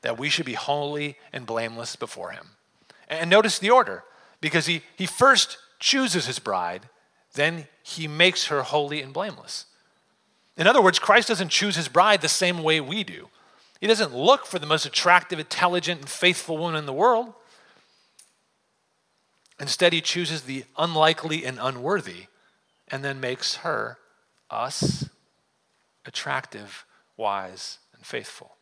that 0.03 0.19
we 0.19 0.29
should 0.29 0.47
be 0.47 0.55
holy 0.55 1.17
and 1.33 1.47
blameless 1.47 1.97
before 1.97 2.31
Him. 2.31 2.51
And 3.09 3.29
notice 3.29 3.59
the 3.59 3.71
order, 3.71 4.05
because 4.41 4.67
He, 4.67 4.83
he 4.95 5.07
first 5.07 5.59
chooses 5.85 6.25
His 6.25 6.39
bride, 6.39 6.89
then 7.35 7.69
He 7.83 8.09
makes 8.09 8.47
her 8.47 8.63
holy 8.63 9.03
and 9.03 9.13
blameless. 9.13 9.67
In 10.57 10.67
other 10.67 10.81
words, 10.81 10.99
Christ 10.99 11.29
doesn't 11.29 11.51
choose 11.51 11.77
His 11.77 11.89
bride 11.89 12.23
the 12.23 12.29
same 12.29 12.63
way 12.63 12.81
we 12.81 13.05
do. 13.05 13.29
He 13.81 13.87
doesn't 13.87 14.17
look 14.17 14.47
for 14.47 14.59
the 14.59 14.67
most 14.67 14.87
attractive, 14.87 15.39
intelligent, 15.39 16.01
and 16.01 16.09
faithful 16.09 16.57
woman 16.57 16.77
in 16.77 16.87
the 16.87 16.93
world. 16.93 17.35
Instead, 19.61 19.93
he 19.93 20.01
chooses 20.01 20.43
the 20.43 20.65
unlikely 20.79 21.45
and 21.45 21.59
unworthy 21.61 22.27
and 22.89 23.05
then 23.05 23.21
makes 23.21 23.57
her, 23.57 23.99
us, 24.51 25.11
attractive, 26.07 26.87
wise, 27.19 27.79
and 27.95 28.07
faithful, 28.07 28.57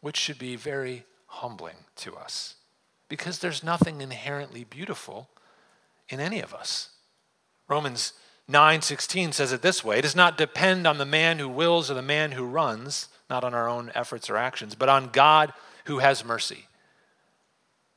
which 0.00 0.16
should 0.16 0.38
be 0.38 0.56
very 0.56 1.04
humbling 1.26 1.76
to 1.96 2.16
us 2.16 2.54
because 3.08 3.40
there's 3.40 3.62
nothing 3.62 4.00
inherently 4.00 4.64
beautiful 4.64 5.28
in 6.08 6.20
any 6.20 6.40
of 6.40 6.54
us. 6.54 6.90
Romans 7.68 8.12
9:16 8.48 9.32
says 9.32 9.52
it 9.52 9.62
this 9.62 9.84
way, 9.84 9.98
it 9.98 10.02
does 10.02 10.16
not 10.16 10.36
depend 10.36 10.86
on 10.86 10.98
the 10.98 11.06
man 11.06 11.38
who 11.38 11.48
wills 11.48 11.90
or 11.90 11.94
the 11.94 12.02
man 12.02 12.32
who 12.32 12.44
runs, 12.44 13.08
not 13.30 13.44
on 13.44 13.54
our 13.54 13.68
own 13.68 13.90
efforts 13.94 14.28
or 14.28 14.36
actions, 14.36 14.74
but 14.74 14.88
on 14.88 15.10
God 15.10 15.52
who 15.86 15.98
has 15.98 16.24
mercy 16.24 16.66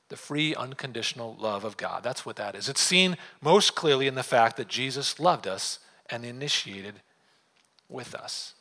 the 0.09 0.15
free, 0.15 0.53
unconditional 0.53 1.35
love 1.39 1.63
of 1.63 1.77
God. 1.77 2.03
That's 2.03 2.25
what 2.25 2.35
that 2.35 2.55
is. 2.55 2.69
It's 2.69 2.81
seen 2.81 3.17
most 3.41 3.75
clearly 3.75 4.07
in 4.07 4.15
the 4.15 4.23
fact 4.23 4.57
that 4.57 4.67
Jesus 4.67 5.19
loved 5.19 5.47
us 5.47 5.79
and 6.09 6.23
initiated 6.23 7.01
with 7.89 8.13
us. 8.13 8.53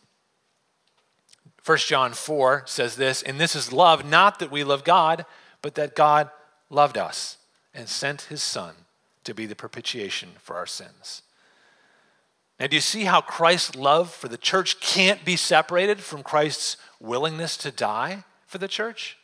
1 1.64 1.78
John 1.78 2.12
4 2.12 2.62
says 2.66 2.96
this, 2.96 3.22
and 3.22 3.38
this 3.38 3.54
is 3.54 3.72
love, 3.72 4.04
not 4.04 4.38
that 4.38 4.50
we 4.50 4.64
love 4.64 4.84
God, 4.84 5.26
but 5.62 5.74
that 5.74 5.94
God 5.94 6.30
loved 6.70 6.98
us 6.98 7.38
and 7.74 7.88
sent 7.88 8.22
his 8.22 8.42
Son 8.42 8.74
to 9.24 9.34
be 9.34 9.46
the 9.46 9.56
propitiation 9.56 10.30
for 10.38 10.56
our 10.56 10.66
sins. 10.66 11.22
Now, 12.60 12.68
do 12.68 12.76
you 12.76 12.80
see 12.80 13.04
how 13.04 13.20
Christ's 13.20 13.74
love 13.74 14.12
for 14.12 14.28
the 14.28 14.38
church 14.38 14.80
can't 14.80 15.24
be 15.24 15.36
separated 15.36 16.00
from 16.00 16.22
Christ's 16.22 16.76
willingness 17.00 17.56
to 17.58 17.70
die 17.70 18.24
for 18.46 18.58
the 18.58 18.68
church? 18.68 19.18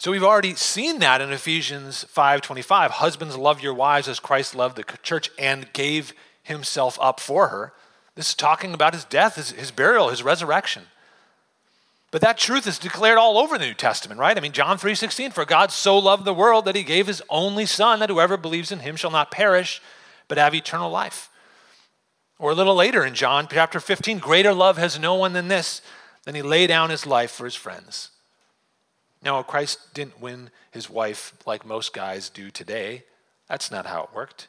So 0.00 0.10
we've 0.10 0.24
already 0.24 0.54
seen 0.54 0.98
that 1.00 1.20
in 1.20 1.30
Ephesians 1.30 2.04
5:25. 2.04 2.90
Husbands 2.90 3.36
love 3.36 3.60
your 3.60 3.74
wives 3.74 4.08
as 4.08 4.18
Christ 4.18 4.54
loved 4.54 4.76
the 4.76 4.98
church 5.02 5.30
and 5.38 5.72
gave 5.74 6.14
himself 6.42 6.98
up 7.02 7.20
for 7.20 7.48
her. 7.48 7.74
This 8.14 8.30
is 8.30 8.34
talking 8.34 8.74
about 8.74 8.94
his 8.94 9.04
death, 9.04 9.36
his, 9.36 9.50
his 9.50 9.70
burial, 9.70 10.08
his 10.08 10.22
resurrection. 10.22 10.89
But 12.10 12.22
that 12.22 12.38
truth 12.38 12.66
is 12.66 12.78
declared 12.78 13.18
all 13.18 13.38
over 13.38 13.56
the 13.56 13.66
New 13.66 13.74
Testament, 13.74 14.18
right? 14.18 14.36
I 14.36 14.40
mean, 14.40 14.52
John 14.52 14.78
3:16, 14.78 15.32
for 15.32 15.44
God 15.44 15.70
so 15.70 15.96
loved 15.96 16.24
the 16.24 16.34
world 16.34 16.64
that 16.64 16.74
he 16.74 16.82
gave 16.82 17.06
his 17.06 17.22
only 17.28 17.66
son 17.66 18.00
that 18.00 18.10
whoever 18.10 18.36
believes 18.36 18.72
in 18.72 18.80
him 18.80 18.96
shall 18.96 19.10
not 19.10 19.30
perish 19.30 19.80
but 20.26 20.38
have 20.38 20.54
eternal 20.54 20.90
life. 20.90 21.28
Or 22.38 22.52
a 22.52 22.54
little 22.54 22.74
later 22.74 23.04
in 23.04 23.14
John 23.14 23.48
chapter 23.50 23.80
15, 23.80 24.18
greater 24.18 24.54
love 24.54 24.78
has 24.78 24.98
no 24.98 25.14
one 25.14 25.34
than 25.34 25.48
this, 25.48 25.82
than 26.24 26.34
he 26.34 26.42
lay 26.42 26.66
down 26.66 26.90
his 26.90 27.04
life 27.04 27.30
for 27.30 27.44
his 27.44 27.54
friends. 27.54 28.10
Now, 29.22 29.42
Christ 29.42 29.92
didn't 29.92 30.20
win 30.20 30.50
his 30.70 30.88
wife 30.88 31.34
like 31.46 31.66
most 31.66 31.92
guys 31.92 32.30
do 32.30 32.50
today. 32.50 33.04
That's 33.48 33.70
not 33.70 33.86
how 33.86 34.04
it 34.04 34.14
worked. 34.14 34.48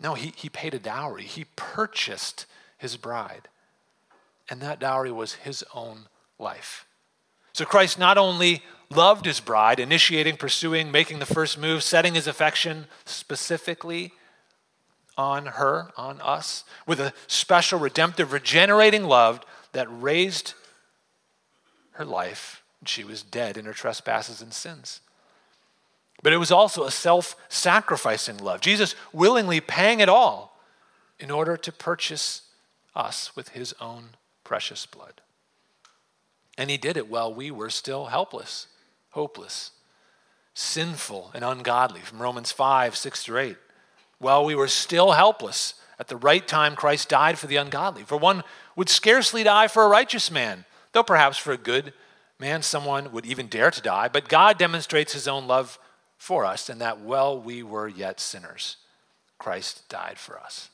No, 0.00 0.14
he, 0.14 0.32
he 0.36 0.48
paid 0.48 0.74
a 0.74 0.78
dowry. 0.78 1.22
He 1.22 1.46
purchased 1.56 2.46
his 2.76 2.96
bride. 2.96 3.48
And 4.50 4.60
that 4.60 4.78
dowry 4.78 5.10
was 5.10 5.34
his 5.34 5.64
own 5.74 6.08
life. 6.38 6.86
So 7.52 7.64
Christ 7.64 7.98
not 7.98 8.18
only 8.18 8.62
loved 8.90 9.26
his 9.26 9.40
bride, 9.40 9.80
initiating, 9.80 10.36
pursuing, 10.36 10.90
making 10.90 11.18
the 11.18 11.26
first 11.26 11.58
move, 11.58 11.82
setting 11.82 12.14
his 12.14 12.26
affection 12.26 12.86
specifically 13.04 14.12
on 15.16 15.46
her, 15.46 15.90
on 15.96 16.20
us, 16.20 16.64
with 16.86 17.00
a 17.00 17.12
special, 17.26 17.78
redemptive, 17.78 18.32
regenerating 18.32 19.04
love 19.04 19.40
that 19.72 19.88
raised 19.90 20.54
her 21.92 22.04
life. 22.04 22.62
She 22.86 23.02
was 23.02 23.22
dead 23.22 23.56
in 23.56 23.64
her 23.64 23.72
trespasses 23.72 24.40
and 24.40 24.54
sins. 24.54 25.00
But 26.22 26.32
it 26.32 26.38
was 26.38 26.52
also 26.52 26.84
a 26.84 26.90
self 26.90 27.36
sacrificing 27.48 28.38
love. 28.38 28.60
Jesus 28.60 28.94
willingly 29.12 29.60
paying 29.60 30.00
it 30.00 30.08
all 30.08 30.60
in 31.18 31.30
order 31.30 31.56
to 31.56 31.72
purchase 31.72 32.42
us 32.94 33.34
with 33.36 33.50
his 33.50 33.74
own 33.80 34.10
precious 34.44 34.86
blood. 34.86 35.20
And 36.58 36.68
he 36.68 36.76
did 36.76 36.96
it 36.96 37.08
while 37.08 37.32
we 37.32 37.50
were 37.52 37.70
still 37.70 38.06
helpless, 38.06 38.66
hopeless, 39.10 39.70
sinful, 40.54 41.30
and 41.32 41.44
ungodly. 41.44 42.00
From 42.00 42.20
Romans 42.20 42.50
5, 42.50 42.96
6 42.96 43.22
through 43.22 43.38
8. 43.38 43.56
While 44.18 44.44
we 44.44 44.56
were 44.56 44.68
still 44.68 45.12
helpless, 45.12 45.74
at 46.00 46.08
the 46.08 46.16
right 46.16 46.46
time, 46.46 46.74
Christ 46.74 47.08
died 47.08 47.38
for 47.38 47.46
the 47.46 47.56
ungodly. 47.56 48.02
For 48.02 48.16
one 48.16 48.42
would 48.74 48.88
scarcely 48.88 49.44
die 49.44 49.68
for 49.68 49.84
a 49.84 49.88
righteous 49.88 50.30
man, 50.30 50.64
though 50.92 51.04
perhaps 51.04 51.38
for 51.38 51.52
a 51.52 51.56
good 51.56 51.92
man, 52.40 52.62
someone 52.62 53.12
would 53.12 53.26
even 53.26 53.46
dare 53.46 53.70
to 53.70 53.80
die. 53.80 54.08
But 54.08 54.28
God 54.28 54.58
demonstrates 54.58 55.12
his 55.12 55.28
own 55.28 55.46
love 55.46 55.78
for 56.16 56.44
us, 56.44 56.68
and 56.68 56.80
that 56.80 57.00
while 57.00 57.40
we 57.40 57.62
were 57.62 57.86
yet 57.86 58.18
sinners, 58.18 58.76
Christ 59.38 59.88
died 59.88 60.18
for 60.18 60.38
us. 60.38 60.70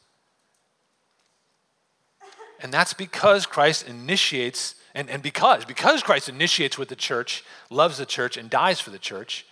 And 2.61 2.73
that's 2.73 2.95
because 2.95 3.45
Christ 3.45 3.87
initiates 3.87 4.77
and, 4.95 5.11
and 5.11 5.23
because, 5.23 5.65
because 5.65 6.03
Christ 6.03 6.29
initiates 6.29 6.79
with 6.79 6.89
the 6.89 6.97
church, 6.97 7.45
loves 7.69 7.99
the 7.99 8.07
church, 8.07 8.37
and 8.37 8.49
dies 8.49 8.81
for 8.81 8.91
the 8.91 8.99
church, 8.99 9.45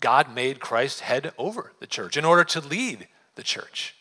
God 0.00 0.34
made 0.34 0.60
Christ 0.60 1.00
head 1.00 1.32
over 1.38 1.72
the 1.80 1.86
church 1.86 2.16
in 2.16 2.24
order 2.24 2.44
to 2.44 2.60
lead 2.60 3.08
the 3.34 3.42
church. 3.42 3.94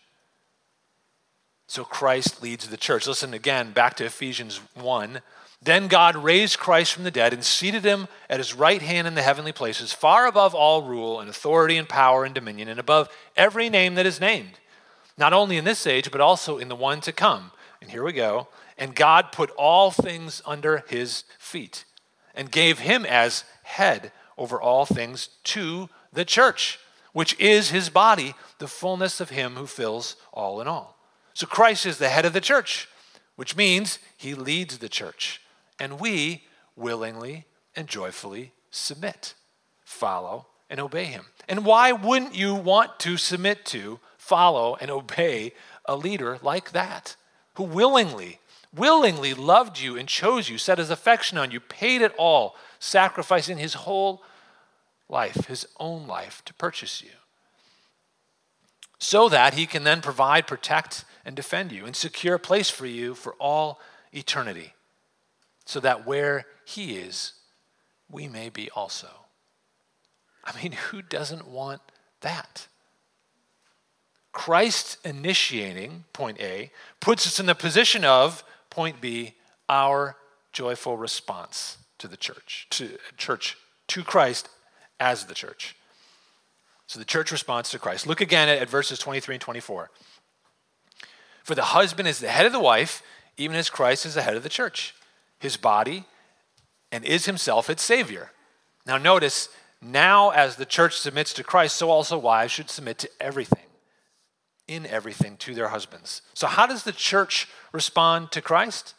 So 1.68 1.84
Christ 1.84 2.42
leads 2.42 2.68
the 2.68 2.78
church. 2.78 3.08
Listen 3.08 3.34
again 3.34 3.72
back 3.72 3.96
to 3.98 4.06
Ephesians 4.06 4.60
1. 4.74 5.22
Then 5.62 5.88
God 5.88 6.16
raised 6.16 6.58
Christ 6.58 6.94
from 6.94 7.04
the 7.04 7.12
dead 7.12 7.34
and 7.34 7.44
seated 7.44 7.84
him 7.84 8.08
at 8.30 8.40
his 8.40 8.56
right 8.56 8.82
hand 8.82 9.08
in 9.08 9.16
the 9.16 9.22
heavenly 9.22 9.52
places, 9.52 9.92
far 9.92 10.26
above 10.26 10.56
all 10.56 10.84
rule 10.84 11.20
and 11.20 11.30
authority 11.30 11.78
and 11.78 11.88
power 11.88 12.24
and 12.24 12.34
dominion, 12.34 12.70
and 12.70 12.80
above 12.80 13.10
every 13.36 13.70
name 13.70 13.96
that 13.96 14.06
is 14.06 14.22
named, 14.22 14.60
not 15.18 15.34
only 15.34 15.58
in 15.58 15.66
this 15.66 15.86
age, 15.86 16.12
but 16.12 16.22
also 16.22 16.58
in 16.58 16.70
the 16.70 16.76
one 16.76 17.02
to 17.02 17.12
come. 17.12 17.52
And 17.82 17.92
here 17.92 18.04
we 18.04 18.14
go 18.14 18.48
and 18.80 18.96
God 18.96 19.32
put 19.32 19.52
all 19.52 19.92
things 19.92 20.42
under 20.46 20.84
his 20.88 21.26
feet 21.38 21.86
and 22.34 22.50
gave 22.50 22.80
him 22.80 23.06
as 23.06 23.44
head 23.64 24.12
over 24.38 24.60
all 24.60 24.86
things 24.86 25.30
to 25.44 25.90
the 26.14 26.26
church, 26.26 26.80
which 27.12 27.38
is 27.40 27.70
his 27.70 27.90
body, 27.90 28.34
the 28.58 28.68
fullness 28.68 29.20
of 29.20 29.30
him 29.30 29.56
who 29.56 29.68
fills 29.68 30.16
all 30.32 30.62
in 30.62 30.68
all. 30.68 30.98
So 31.34 31.46
Christ 31.46 31.86
is 31.86 31.98
the 31.98 32.10
head 32.10 32.26
of 32.26 32.34
the 32.34 32.42
church, 32.42 32.88
which 33.36 33.56
means 33.56 34.00
he 34.18 34.34
leads 34.34 34.78
the 34.78 34.90
church. 34.90 35.42
And 35.80 36.00
we 36.00 36.44
willingly 36.76 37.46
and 37.76 37.88
joyfully 37.88 38.54
submit, 38.72 39.34
follow, 39.84 40.48
and 40.70 40.80
obey 40.80 41.06
him. 41.06 41.26
And 41.48 41.66
why 41.66 41.92
wouldn't 41.92 42.36
you 42.36 42.56
want 42.56 43.00
to 43.00 43.18
submit 43.18 43.66
to, 43.68 44.00
follow, 44.18 44.78
and 44.80 44.90
obey 44.90 45.54
a 45.86 45.96
leader 45.96 46.40
like 46.42 46.72
that 46.72 47.16
who 47.56 47.64
willingly 47.64 48.39
willingly 48.76 49.34
loved 49.34 49.80
you 49.80 49.98
and 49.98 50.08
chose 50.08 50.50
you, 50.50 50.58
set 50.58 50.78
his 50.78 50.90
affection 50.90 51.38
on 51.38 51.52
you, 51.52 51.60
paid 51.60 52.02
it 52.02 52.14
all, 52.18 52.56
sacrificing 52.80 53.58
his 53.58 53.74
whole 53.74 54.24
life, 55.08 55.48
his 55.48 55.68
own 55.80 56.08
life, 56.08 56.44
to 56.46 56.54
purchase 56.54 57.02
you. 57.02 57.10
So 59.00 59.30
that 59.30 59.54
he 59.54 59.66
can 59.66 59.84
then 59.84 60.02
provide, 60.02 60.46
protect, 60.46 61.06
and 61.26 61.36
defend 61.36 61.72
you 61.72 61.86
and 61.86 61.96
secure 61.96 62.36
a 62.36 62.40
place 62.40 62.70
for 62.70 62.86
you 62.86 63.16
for 63.16 63.34
all 63.40 63.80
eternity. 64.12 64.74
So 65.66 65.80
that 65.80 66.06
where 66.06 66.46
he 66.66 66.98
is, 66.98 67.34
we 68.10 68.28
may 68.28 68.50
be 68.50 68.70
also. 68.72 69.08
I 70.44 70.62
mean, 70.62 70.74
who 70.74 71.02
doesn't 71.02 71.48
want 71.48 71.82
that? 72.22 72.68
Christ 74.32 74.98
initiating, 75.04 76.06
point 76.14 76.40
A, 76.40 76.72
puts 77.00 77.26
us 77.26 77.40
in 77.40 77.46
the 77.46 77.56
position 77.56 78.04
of 78.06 78.44
Point 78.80 79.02
B, 79.02 79.34
our 79.68 80.16
joyful 80.54 80.96
response 80.96 81.80
to 81.98 82.08
the 82.08 82.16
church, 82.16 82.66
to 82.70 82.98
church, 83.18 83.58
to 83.90 84.04
Christ 84.06 84.48
as 85.02 85.26
the 85.26 85.34
church. 85.34 85.76
So 86.88 86.98
the 86.98 87.04
church 87.04 87.30
responds 87.30 87.72
to 87.72 87.78
Christ. 87.78 88.08
Look 88.08 88.22
again 88.22 88.48
at, 88.48 88.60
at 88.60 88.70
verses 88.70 88.98
23 88.98 89.36
and 89.36 89.42
24. 89.42 89.92
For 91.44 91.56
the 91.56 91.62
husband 91.62 92.08
is 92.08 92.20
the 92.20 92.30
head 92.30 92.46
of 92.46 92.54
the 92.54 92.60
wife, 92.62 93.04
even 93.36 93.58
as 93.58 93.70
Christ 93.70 94.06
is 94.06 94.14
the 94.14 94.22
head 94.22 94.38
of 94.38 94.44
the 94.44 94.48
church, 94.48 94.96
his 95.40 95.58
body, 95.58 96.06
and 96.90 97.04
is 97.04 97.26
himself 97.26 97.70
its 97.70 97.84
Savior. 97.84 98.32
Now, 98.86 98.98
notice, 98.98 99.50
now 99.82 100.30
as 100.30 100.56
the 100.56 100.66
church 100.66 100.98
submits 100.98 101.34
to 101.34 101.44
Christ, 101.44 101.76
so 101.76 101.90
also 101.90 102.18
wives 102.18 102.54
should 102.54 102.70
submit 102.70 102.98
to 103.00 103.10
everything 103.20 103.69
in 104.70 104.86
everything 104.86 105.36
to 105.38 105.56
their 105.56 105.70
husbands. 105.70 106.22
So, 106.34 106.48
how 106.48 106.68
does 106.68 106.84
the 106.84 106.92
church 106.92 107.48
respond 107.74 108.32
to 108.32 108.42
Christ? 108.42 108.94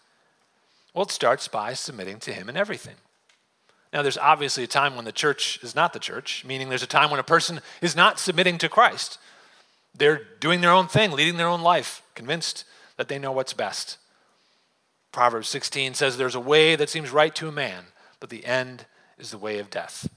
Well, 0.92 1.04
it 1.04 1.12
starts 1.12 1.46
by 1.46 1.74
submitting 1.74 2.18
to 2.20 2.32
him 2.32 2.48
in 2.48 2.56
everything. 2.56 2.96
Now, 3.92 4.02
there's 4.02 4.18
obviously 4.18 4.64
a 4.64 4.68
time 4.68 4.96
when 4.96 5.04
the 5.04 5.12
church 5.12 5.60
is 5.62 5.74
not 5.74 5.92
the 5.92 5.98
church, 5.98 6.44
meaning 6.44 6.68
there's 6.68 6.82
a 6.82 6.88
time 6.88 7.10
when 7.10 7.20
a 7.20 7.24
person 7.24 7.60
is 7.80 7.94
not 7.94 8.18
submitting 8.18 8.58
to 8.58 8.68
Christ. 8.68 9.18
They're 9.96 10.22
doing 10.40 10.60
their 10.60 10.72
own 10.72 10.88
thing, 10.88 11.12
leading 11.12 11.36
their 11.36 11.48
own 11.48 11.62
life, 11.62 12.02
convinced 12.14 12.64
that 12.96 13.08
they 13.08 13.18
know 13.18 13.32
what's 13.32 13.52
best. 13.52 13.98
Proverbs 15.12 15.48
16 15.48 15.94
says, 15.94 16.16
There's 16.18 16.34
a 16.34 16.40
way 16.40 16.76
that 16.76 16.90
seems 16.90 17.10
right 17.10 17.34
to 17.36 17.48
a 17.48 17.52
man, 17.52 17.84
but 18.18 18.30
the 18.30 18.44
end 18.44 18.86
is 19.18 19.30
the 19.30 19.38
way 19.38 19.58
of 19.58 19.70
death. 19.70 20.08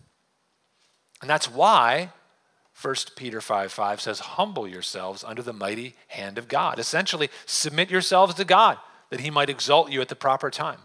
And 1.21 1.29
that's 1.29 1.49
why 1.49 2.09
1 2.81 2.95
Peter 3.15 3.39
5 3.39 3.71
5 3.71 4.01
says, 4.01 4.19
Humble 4.19 4.67
yourselves 4.67 5.23
under 5.23 5.41
the 5.41 5.53
mighty 5.53 5.95
hand 6.07 6.38
of 6.38 6.47
God. 6.47 6.79
Essentially, 6.79 7.29
submit 7.45 7.91
yourselves 7.91 8.33
to 8.36 8.45
God 8.45 8.77
that 9.09 9.19
he 9.19 9.29
might 9.29 9.49
exalt 9.49 9.91
you 9.91 10.01
at 10.01 10.09
the 10.09 10.15
proper 10.15 10.49
time. 10.49 10.79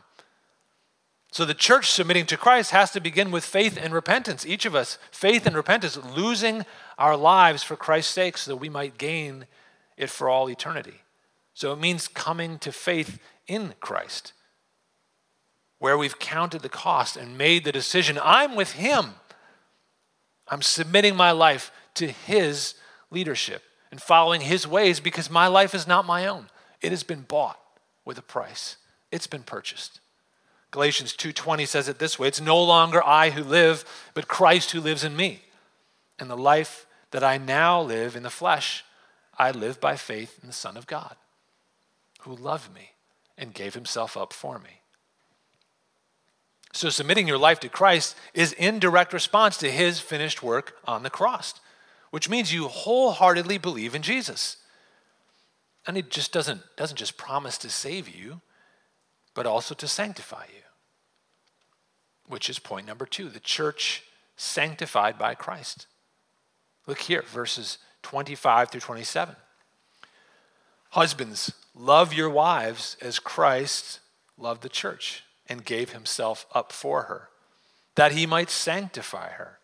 So 1.31 1.45
the 1.45 1.55
church 1.55 1.91
submitting 1.91 2.27
to 2.27 2.37
Christ 2.37 2.71
has 2.71 2.91
to 2.93 3.01
begin 3.01 3.31
with 3.31 3.45
faith 3.45 3.79
and 3.81 3.93
repentance. 3.93 4.47
Each 4.47 4.65
of 4.65 4.75
us, 4.75 4.99
faith 5.11 5.47
and 5.47 5.55
repentance, 5.55 5.97
losing 5.97 6.65
our 6.97 7.17
lives 7.17 7.63
for 7.63 7.77
Christ's 7.77 8.13
sake 8.13 8.39
so 8.39 8.51
that 8.51 8.57
we 8.57 8.69
might 8.69 8.99
gain 8.99 9.47
it 9.97 10.09
for 10.09 10.29
all 10.29 10.49
eternity. 10.49 11.03
So 11.53 11.73
it 11.73 11.81
means 11.81 12.09
coming 12.09 12.59
to 12.61 12.73
faith 12.73 13.19
in 13.47 13.75
Christ, 13.81 14.33
where 15.79 15.99
we've 15.99 16.19
counted 16.19 16.63
the 16.63 16.69
cost 16.69 17.17
and 17.17 17.37
made 17.37 17.65
the 17.65 17.73
decision 17.73 18.19
I'm 18.23 18.55
with 18.55 18.73
him. 18.73 19.15
I'm 20.49 20.63
submitting 20.63 21.17
my 21.17 21.31
life 21.31 21.71
to 21.95 22.09
His 22.09 22.75
leadership 23.11 23.63
and 23.91 24.01
following 24.01 24.43
His 24.43 24.67
ways 24.67 25.01
because 25.01 25.31
my 25.31 25.47
life 25.47 25.75
is 25.75 25.87
not 25.87 26.07
my 26.07 26.27
own. 26.27 26.49
It 26.81 26.91
has 26.91 27.03
been 27.03 27.23
bought 27.23 27.59
with 28.05 28.19
a 28.19 28.23
price, 28.23 28.77
it's 29.11 29.27
been 29.27 29.43
purchased. 29.43 30.01
Galatians 30.71 31.15
2:20 31.15 31.67
says 31.67 31.89
it 31.89 31.99
this 31.99 32.19
way, 32.19 32.29
it's 32.29 32.41
no 32.41 32.63
longer 32.63 33.03
I 33.05 33.31
who 33.31 33.43
live, 33.43 33.85
but 34.15 34.29
Christ 34.29 34.73
who 34.73 34.81
lives 34.81 35.05
in 35.05 35.17
me. 35.17 35.43
And 36.19 36.29
the 36.29 36.37
life 36.37 36.87
that 37.11 37.25
I 37.25 37.39
now 37.39 37.81
live 37.81 38.17
in 38.17 38.23
the 38.23 38.31
flesh, 38.31 38.85
I 39.39 39.51
live 39.51 39.81
by 39.81 39.97
faith 39.97 40.39
in 40.43 40.49
the 40.49 40.55
Son 40.55 40.77
of 40.77 40.87
God, 40.87 41.17
who 42.21 42.35
loved 42.35 42.75
me 42.75 42.91
and 43.39 43.55
gave 43.55 43.75
himself 43.75 44.17
up 44.17 44.33
for 44.33 44.59
me. 44.59 44.78
So, 46.79 46.91
submitting 46.91 47.27
your 47.27 47.39
life 47.39 47.59
to 47.61 47.69
Christ 47.69 48.15
is 48.35 48.53
in 48.53 48.79
direct 48.79 49.13
response 49.13 49.57
to 49.57 49.69
his 49.69 49.99
finished 49.99 50.45
work 50.45 50.77
on 50.85 51.03
the 51.03 51.11
cross, 51.11 51.55
which 52.13 52.29
means 52.29 52.55
you 52.55 52.69
wholeheartedly 52.69 53.59
believe 53.59 53.97
in 53.97 54.03
Jesus. 54.03 54.59
And 55.89 55.97
he 55.97 56.05
just 56.05 56.33
doesn't, 56.33 56.61
doesn't 56.77 56.97
just 56.97 57.17
promise 57.17 57.59
to 57.59 57.69
save 57.69 58.09
you, 58.09 58.43
but 59.35 59.45
also 59.45 59.75
to 59.75 59.89
sanctify 59.89 60.45
you, 60.55 60.63
which 62.29 62.49
is 62.49 62.61
point 62.61 62.87
number 62.87 63.07
two 63.07 63.29
the 63.29 63.41
church 63.41 64.05
sanctified 64.37 65.19
by 65.19 65.35
Christ. 65.35 65.89
Look 66.87 67.01
here, 67.01 67.23
verses 67.23 67.79
25 68.03 68.71
through 68.71 68.83
27. 68.83 69.35
Husbands, 70.91 71.53
love 71.75 72.13
your 72.13 72.31
wives 72.31 72.97
as 73.03 73.19
Christ 73.19 73.99
loved 74.37 74.63
the 74.63 74.69
church 74.69 75.25
and 75.49 75.65
gave 75.65 75.91
himself 75.91 76.47
up 76.55 76.73
for 76.73 77.05
her, 77.05 77.29
that 77.95 78.13
he 78.13 78.27
might 78.27 78.51
sanctify 78.51 79.31
her, 79.31 79.59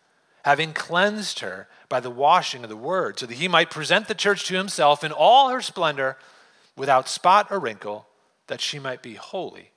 having 0.44 0.72
cleansed 0.72 1.40
her 1.40 1.68
by 1.88 2.00
the 2.00 2.10
washing 2.10 2.62
of 2.64 2.70
the 2.70 2.76
word, 2.76 3.18
so 3.18 3.26
that 3.26 3.34
he 3.34 3.48
might 3.48 3.70
present 3.70 4.08
the 4.08 4.14
church 4.14 4.46
to 4.46 4.56
himself 4.56 5.04
in 5.04 5.12
all 5.12 5.50
her 5.50 5.60
splendor, 5.60 6.16
without 6.76 7.08
spot 7.08 7.48
or 7.50 7.58
wrinkle 7.58 8.06
that 8.46 8.60
she 8.60 8.78
might 8.78 9.02
be 9.02 9.14
holy 9.14 9.70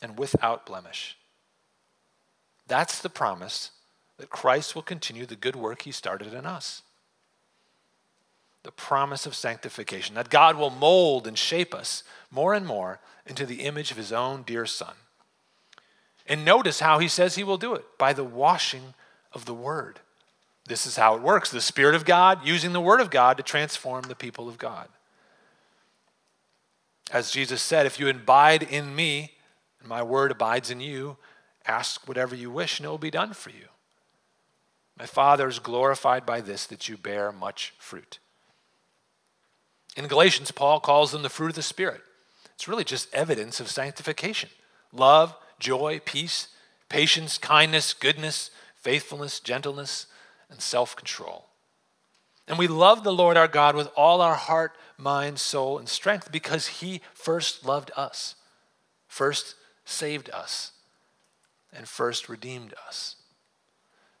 and 0.00 0.18
without 0.18 0.64
blemish. 0.64 1.16
That's 2.66 3.00
the 3.00 3.08
promise 3.08 3.70
that 4.18 4.30
Christ 4.30 4.74
will 4.74 4.82
continue 4.82 5.26
the 5.26 5.36
good 5.36 5.56
work 5.56 5.82
he 5.82 5.92
started 5.92 6.32
in 6.32 6.46
us. 6.46 6.82
The 8.62 8.72
promise 8.72 9.24
of 9.26 9.34
sanctification, 9.34 10.14
that 10.16 10.30
God 10.30 10.56
will 10.56 10.70
mold 10.70 11.26
and 11.26 11.38
shape 11.38 11.74
us 11.74 12.02
more 12.30 12.54
and 12.54 12.66
more 12.66 13.00
into 13.26 13.46
the 13.46 13.62
image 13.62 13.90
of 13.90 13.96
his 13.96 14.12
own 14.12 14.42
dear 14.42 14.66
Son. 14.66 14.94
And 16.28 16.44
notice 16.44 16.80
how 16.80 16.98
he 16.98 17.08
says 17.08 17.34
he 17.34 17.44
will 17.44 17.56
do 17.56 17.74
it 17.74 17.84
by 17.96 18.12
the 18.12 18.24
washing 18.24 18.94
of 19.32 19.46
the 19.46 19.54
Word. 19.54 20.00
This 20.66 20.86
is 20.86 20.96
how 20.96 21.14
it 21.14 21.22
works 21.22 21.50
the 21.50 21.60
Spirit 21.60 21.94
of 21.94 22.04
God 22.04 22.46
using 22.46 22.72
the 22.72 22.80
Word 22.80 23.00
of 23.00 23.10
God 23.10 23.38
to 23.38 23.42
transform 23.42 24.02
the 24.02 24.14
people 24.14 24.48
of 24.48 24.58
God. 24.58 24.88
As 27.10 27.30
Jesus 27.30 27.62
said, 27.62 27.86
if 27.86 27.98
you 27.98 28.08
abide 28.08 28.62
in 28.62 28.94
me 28.94 29.32
and 29.80 29.88
my 29.88 30.02
word 30.02 30.30
abides 30.30 30.70
in 30.70 30.80
you, 30.80 31.16
ask 31.66 32.06
whatever 32.06 32.34
you 32.34 32.50
wish 32.50 32.78
and 32.78 32.86
it 32.86 32.90
will 32.90 32.98
be 32.98 33.10
done 33.10 33.32
for 33.32 33.50
you. 33.50 33.68
My 34.98 35.06
Father 35.06 35.48
is 35.48 35.58
glorified 35.58 36.26
by 36.26 36.40
this, 36.40 36.66
that 36.66 36.88
you 36.88 36.96
bear 36.96 37.32
much 37.32 37.72
fruit. 37.78 38.18
In 39.96 40.06
Galatians, 40.06 40.50
Paul 40.50 40.80
calls 40.80 41.12
them 41.12 41.22
the 41.22 41.28
fruit 41.28 41.50
of 41.50 41.54
the 41.54 41.62
Spirit. 41.62 42.02
It's 42.54 42.68
really 42.68 42.84
just 42.84 43.12
evidence 43.14 43.60
of 43.60 43.70
sanctification 43.70 44.50
love, 44.92 45.34
joy, 45.58 46.00
peace, 46.04 46.48
patience, 46.88 47.38
kindness, 47.38 47.94
goodness, 47.94 48.50
faithfulness, 48.74 49.40
gentleness, 49.40 50.06
and 50.50 50.60
self 50.60 50.96
control. 50.96 51.46
And 52.46 52.58
we 52.58 52.66
love 52.66 53.04
the 53.04 53.12
Lord 53.12 53.36
our 53.36 53.48
God 53.48 53.76
with 53.76 53.90
all 53.94 54.20
our 54.20 54.34
heart, 54.34 54.72
mind, 54.96 55.38
soul, 55.38 55.78
and 55.78 55.88
strength 55.88 56.32
because 56.32 56.66
he 56.66 57.02
first 57.12 57.66
loved 57.66 57.90
us, 57.96 58.36
first 59.06 59.54
saved 59.84 60.30
us, 60.30 60.72
and 61.72 61.86
first 61.86 62.28
redeemed 62.28 62.74
us. 62.86 63.16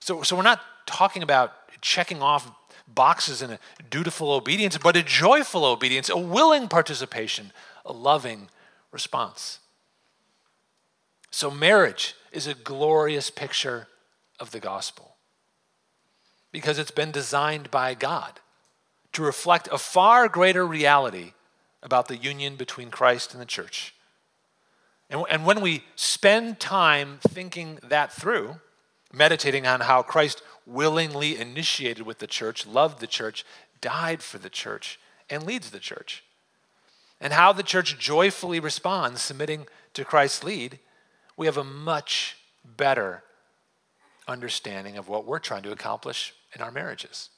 So, 0.00 0.22
so 0.22 0.36
we're 0.36 0.42
not 0.42 0.60
talking 0.86 1.22
about 1.22 1.52
checking 1.80 2.22
off 2.22 2.50
boxes 2.86 3.42
in 3.42 3.50
a 3.50 3.58
dutiful 3.90 4.32
obedience, 4.32 4.76
but 4.78 4.96
a 4.96 5.02
joyful 5.02 5.64
obedience, 5.64 6.08
a 6.08 6.18
willing 6.18 6.68
participation, 6.68 7.52
a 7.84 7.92
loving 7.92 8.48
response. 8.92 9.60
So, 11.30 11.50
marriage 11.50 12.14
is 12.32 12.46
a 12.46 12.54
glorious 12.54 13.30
picture 13.30 13.88
of 14.40 14.50
the 14.50 14.60
gospel 14.60 15.16
because 16.52 16.78
it's 16.78 16.90
been 16.90 17.10
designed 17.10 17.70
by 17.70 17.94
God 17.94 18.40
to 19.12 19.22
reflect 19.22 19.68
a 19.70 19.78
far 19.78 20.28
greater 20.28 20.66
reality 20.66 21.32
about 21.82 22.08
the 22.08 22.16
union 22.16 22.56
between 22.56 22.90
Christ 22.90 23.32
and 23.32 23.40
the 23.40 23.46
church. 23.46 23.94
And, 25.10 25.24
and 25.30 25.46
when 25.46 25.60
we 25.60 25.84
spend 25.96 26.60
time 26.60 27.18
thinking 27.22 27.78
that 27.82 28.12
through, 28.12 28.56
meditating 29.12 29.66
on 29.66 29.80
how 29.80 30.02
Christ 30.02 30.42
willingly 30.66 31.38
initiated 31.38 32.04
with 32.04 32.18
the 32.18 32.26
church, 32.26 32.66
loved 32.66 33.00
the 33.00 33.06
church, 33.06 33.44
died 33.80 34.22
for 34.22 34.38
the 34.38 34.50
church, 34.50 34.98
and 35.30 35.44
leads 35.44 35.70
the 35.70 35.78
church, 35.78 36.24
and 37.20 37.32
how 37.32 37.52
the 37.52 37.62
church 37.62 37.98
joyfully 37.98 38.60
responds, 38.60 39.22
submitting 39.22 39.66
to 39.94 40.04
Christ's 40.04 40.44
lead, 40.44 40.78
we 41.38 41.46
have 41.46 41.56
a 41.56 41.64
much 41.64 42.36
better 42.64 43.22
understanding 44.26 44.98
of 44.98 45.08
what 45.08 45.24
we're 45.24 45.38
trying 45.38 45.62
to 45.62 45.72
accomplish 45.72 46.34
in 46.54 46.60
our 46.60 46.72
marriages. 46.72 47.30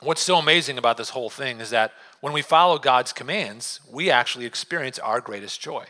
What's 0.00 0.22
so 0.22 0.36
amazing 0.36 0.78
about 0.78 0.98
this 0.98 1.10
whole 1.10 1.30
thing 1.30 1.60
is 1.60 1.70
that 1.70 1.92
when 2.20 2.32
we 2.32 2.42
follow 2.42 2.78
God's 2.78 3.12
commands, 3.12 3.80
we 3.90 4.10
actually 4.10 4.46
experience 4.46 4.98
our 5.00 5.20
greatest 5.20 5.60
joy. 5.60 5.86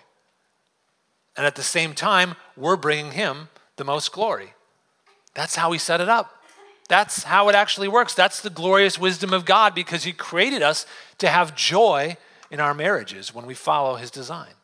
And 1.37 1.45
at 1.45 1.55
the 1.55 1.63
same 1.63 1.93
time, 1.93 2.35
we're 2.57 2.77
bringing 2.77 3.13
Him 3.13 3.49
the 3.77 3.85
most 3.85 4.11
glory. 4.11 4.55
That's 5.35 5.57
how 5.57 5.71
He 5.71 5.79
set 5.79 6.01
it 6.01 6.09
up. 6.09 6.33
That's 6.89 7.25
how 7.25 7.49
it 7.51 7.55
actually 7.55 7.89
works. 7.89 8.15
That's 8.15 8.41
the 8.41 8.49
glorious 8.49 8.99
wisdom 8.99 9.35
of 9.35 9.45
God 9.45 9.75
because 9.75 10.05
He 10.05 10.13
created 10.13 10.63
us 10.63 10.87
to 11.19 11.29
have 11.29 11.55
joy 11.55 12.17
in 12.51 12.59
our 12.59 12.73
marriages 12.73 13.35
when 13.35 13.45
we 13.45 13.55
follow 13.55 13.97
His 13.97 14.11
design. 14.11 14.55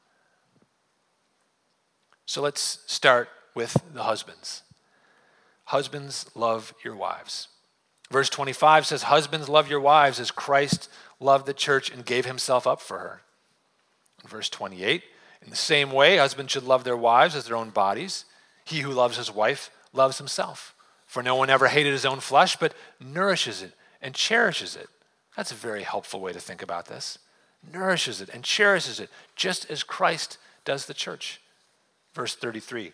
So 2.26 2.42
let's 2.42 2.78
start 2.86 3.28
with 3.54 3.76
the 3.92 4.04
husbands. 4.04 4.62
Husbands, 5.64 6.30
love 6.34 6.74
your 6.84 6.96
wives. 6.96 7.48
Verse 8.10 8.28
25 8.28 8.86
says, 8.86 9.04
Husbands, 9.04 9.48
love 9.48 9.68
your 9.68 9.80
wives 9.80 10.20
as 10.20 10.30
Christ 10.30 10.90
loved 11.18 11.46
the 11.46 11.54
church 11.54 11.90
and 11.90 12.04
gave 12.04 12.26
himself 12.26 12.66
up 12.66 12.80
for 12.80 12.98
her. 12.98 13.22
verse 14.26 14.48
28, 14.48 15.02
in 15.42 15.50
the 15.50 15.56
same 15.56 15.90
way, 15.90 16.18
husbands 16.18 16.52
should 16.52 16.64
love 16.64 16.84
their 16.84 16.96
wives 16.96 17.34
as 17.34 17.46
their 17.46 17.56
own 17.56 17.70
bodies. 17.70 18.24
He 18.64 18.80
who 18.80 18.92
loves 18.92 19.16
his 19.16 19.32
wife 19.32 19.70
loves 19.92 20.18
himself. 20.18 20.74
For 21.06 21.22
no 21.22 21.34
one 21.34 21.50
ever 21.50 21.68
hated 21.68 21.92
his 21.92 22.06
own 22.06 22.20
flesh, 22.20 22.56
but 22.56 22.74
nourishes 23.00 23.62
it 23.62 23.72
and 24.00 24.14
cherishes 24.14 24.76
it. 24.76 24.88
That's 25.36 25.52
a 25.52 25.56
very 25.56 25.82
helpful 25.82 26.20
way 26.20 26.32
to 26.32 26.40
think 26.40 26.62
about 26.62 26.86
this. 26.86 27.18
Nourishes 27.72 28.20
it 28.20 28.28
and 28.28 28.44
cherishes 28.44 29.00
it, 29.00 29.10
just 29.36 29.70
as 29.70 29.82
Christ 29.82 30.38
does 30.64 30.86
the 30.86 30.94
church. 30.94 31.40
Verse 32.14 32.34
33 32.34 32.92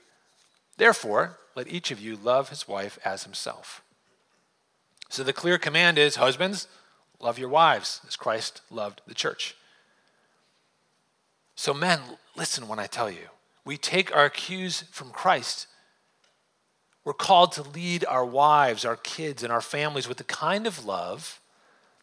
Therefore, 0.76 1.38
let 1.54 1.68
each 1.68 1.90
of 1.90 2.00
you 2.00 2.16
love 2.16 2.50
his 2.50 2.68
wife 2.68 2.98
as 3.04 3.24
himself. 3.24 3.82
So 5.08 5.24
the 5.24 5.32
clear 5.32 5.58
command 5.58 5.98
is 5.98 6.16
husbands, 6.16 6.68
love 7.20 7.38
your 7.38 7.48
wives 7.48 8.00
as 8.06 8.16
Christ 8.16 8.60
loved 8.70 9.00
the 9.06 9.14
church. 9.14 9.56
So, 11.56 11.74
men, 11.74 11.98
listen 12.36 12.68
when 12.68 12.78
I 12.78 12.86
tell 12.86 13.10
you. 13.10 13.28
We 13.64 13.76
take 13.76 14.14
our 14.14 14.30
cues 14.30 14.84
from 14.92 15.10
Christ. 15.10 15.66
We're 17.04 17.12
called 17.14 17.52
to 17.52 17.62
lead 17.62 18.04
our 18.04 18.24
wives, 18.24 18.84
our 18.84 18.96
kids, 18.96 19.42
and 19.42 19.52
our 19.52 19.60
families 19.60 20.06
with 20.06 20.18
the 20.18 20.24
kind 20.24 20.66
of 20.66 20.84
love, 20.84 21.40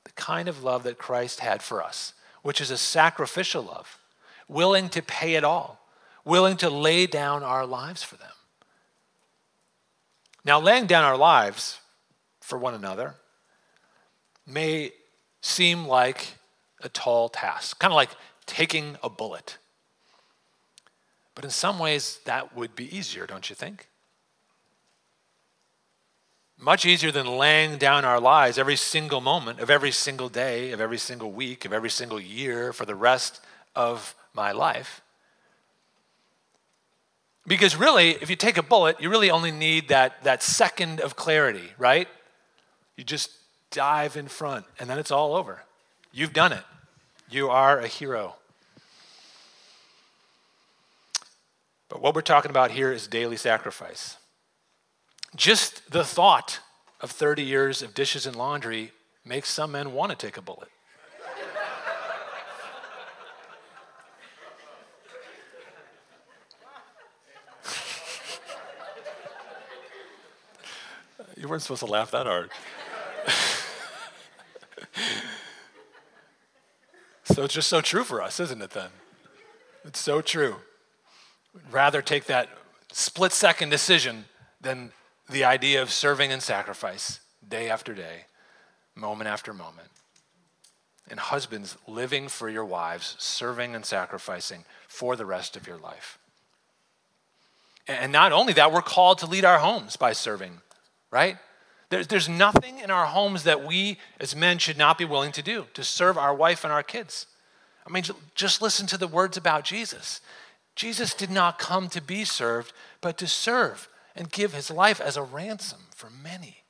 the 0.03 0.11
kind 0.11 0.49
of 0.49 0.63
love 0.63 0.83
that 0.83 0.97
Christ 0.97 1.39
had 1.39 1.61
for 1.61 1.81
us, 1.81 2.13
which 2.41 2.59
is 2.59 2.71
a 2.71 2.77
sacrificial 2.77 3.63
love, 3.63 3.97
willing 4.49 4.89
to 4.89 5.01
pay 5.01 5.35
it 5.35 5.43
all, 5.43 5.79
willing 6.25 6.57
to 6.57 6.69
lay 6.69 7.05
down 7.05 7.43
our 7.43 7.65
lives 7.65 8.03
for 8.03 8.17
them. 8.17 8.27
Now, 10.43 10.59
laying 10.59 10.87
down 10.87 11.03
our 11.03 11.17
lives 11.17 11.79
for 12.41 12.57
one 12.57 12.73
another 12.73 13.15
may 14.45 14.91
seem 15.41 15.87
like 15.87 16.35
a 16.81 16.89
tall 16.89 17.29
task, 17.29 17.79
kind 17.79 17.91
of 17.91 17.95
like 17.95 18.11
taking 18.45 18.97
a 19.01 19.09
bullet. 19.09 19.57
But 21.33 21.43
in 21.43 21.51
some 21.51 21.79
ways, 21.79 22.19
that 22.25 22.55
would 22.55 22.75
be 22.75 22.95
easier, 22.95 23.25
don't 23.25 23.49
you 23.49 23.55
think? 23.55 23.87
Much 26.57 26.85
easier 26.85 27.11
than 27.11 27.37
laying 27.37 27.77
down 27.77 28.05
our 28.05 28.19
lives 28.19 28.57
every 28.57 28.77
single 28.77 29.19
moment 29.19 29.59
of 29.59 29.69
every 29.69 29.91
single 29.91 30.29
day, 30.29 30.71
of 30.71 30.79
every 30.79 30.97
single 30.97 31.31
week, 31.31 31.65
of 31.65 31.73
every 31.73 31.89
single 31.89 32.19
year 32.19 32.71
for 32.71 32.85
the 32.85 32.95
rest 32.95 33.41
of 33.75 34.15
my 34.33 34.51
life. 34.51 35.01
Because 37.47 37.75
really, 37.75 38.11
if 38.11 38.29
you 38.29 38.35
take 38.35 38.57
a 38.57 38.63
bullet, 38.63 38.99
you 38.99 39.09
really 39.09 39.29
only 39.29 39.51
need 39.51 39.89
that, 39.89 40.23
that 40.23 40.41
second 40.41 40.99
of 40.99 41.15
clarity, 41.15 41.71
right? 41.77 42.07
You 42.97 43.03
just 43.03 43.31
dive 43.71 44.17
in 44.17 44.27
front, 44.27 44.65
and 44.79 44.89
then 44.89 44.97
it's 44.97 45.11
all 45.11 45.35
over. 45.35 45.63
You've 46.11 46.33
done 46.33 46.53
it. 46.53 46.63
You 47.29 47.49
are 47.49 47.79
a 47.79 47.87
hero. 47.87 48.35
But 51.89 52.01
what 52.01 52.15
we're 52.15 52.21
talking 52.21 52.49
about 52.49 52.71
here 52.71 52.91
is 52.91 53.07
daily 53.07 53.37
sacrifice. 53.37 54.17
Just 55.35 55.91
the 55.91 56.03
thought 56.03 56.59
of 57.01 57.11
30 57.11 57.43
years 57.43 57.81
of 57.81 57.93
dishes 57.93 58.25
and 58.25 58.35
laundry 58.35 58.91
makes 59.23 59.49
some 59.49 59.73
men 59.73 59.93
want 59.93 60.11
to 60.11 60.17
take 60.17 60.37
a 60.37 60.41
bullet. 60.41 60.69
You 71.35 71.47
weren't 71.47 71.61
supposed 71.61 71.81
to 71.81 71.85
laugh 71.85 72.11
that 72.11 72.25
hard. 72.25 72.51
so 77.23 77.43
it's 77.43 77.53
just 77.53 77.67
so 77.67 77.81
true 77.81 78.03
for 78.03 78.21
us, 78.21 78.39
isn't 78.39 78.61
it 78.61 78.71
then? 78.71 78.89
It's 79.83 79.99
so 79.99 80.21
true. 80.21 80.55
We'd 81.53 81.71
rather 81.71 82.01
take 82.01 82.25
that 82.25 82.49
split 82.91 83.31
second 83.31 83.69
decision 83.69 84.25
than 84.61 84.91
the 85.29 85.43
idea 85.43 85.81
of 85.81 85.91
serving 85.91 86.31
and 86.31 86.41
sacrifice 86.41 87.19
day 87.47 87.69
after 87.69 87.93
day, 87.93 88.25
moment 88.95 89.27
after 89.27 89.53
moment. 89.53 89.89
And 91.09 91.19
husbands, 91.19 91.77
living 91.87 92.27
for 92.27 92.49
your 92.49 92.65
wives, 92.65 93.15
serving 93.19 93.75
and 93.75 93.85
sacrificing 93.85 94.65
for 94.87 95.15
the 95.15 95.25
rest 95.25 95.55
of 95.55 95.67
your 95.67 95.77
life. 95.77 96.17
And 97.87 98.11
not 98.11 98.31
only 98.31 98.53
that, 98.53 98.71
we're 98.71 98.81
called 98.81 99.19
to 99.19 99.27
lead 99.27 99.45
our 99.45 99.59
homes 99.59 99.95
by 99.95 100.13
serving, 100.13 100.61
right? 101.15 101.37
There's, 101.89 102.07
there's 102.07 102.27
nothing 102.27 102.79
in 102.79 102.91
our 102.91 103.05
homes 103.05 103.43
that 103.43 103.65
we 103.65 103.99
as 104.19 104.35
men 104.35 104.57
should 104.57 104.77
not 104.77 104.97
be 104.97 105.05
willing 105.05 105.31
to 105.31 105.41
do 105.41 105.67
to 105.73 105.81
serve 105.81 106.17
our 106.17 106.35
wife 106.35 106.65
and 106.65 106.73
our 106.73 106.83
kids. 106.83 107.25
I 107.87 107.89
mean, 107.89 108.03
just 108.33 108.61
listen 108.61 108.85
to 108.87 108.97
the 108.97 109.07
words 109.07 109.37
about 109.37 109.63
Jesus. 109.63 110.19
Jesus 110.75 111.13
did 111.13 111.31
not 111.31 111.57
come 111.57 111.87
to 111.89 112.01
be 112.01 112.25
served, 112.25 112.73
but 112.99 113.17
to 113.19 113.27
serve 113.27 113.87
and 114.13 114.29
give 114.29 114.53
his 114.53 114.69
life 114.69 114.99
as 114.99 115.15
a 115.15 115.23
ransom 115.23 115.83
for 115.95 116.09
many. 116.09 116.63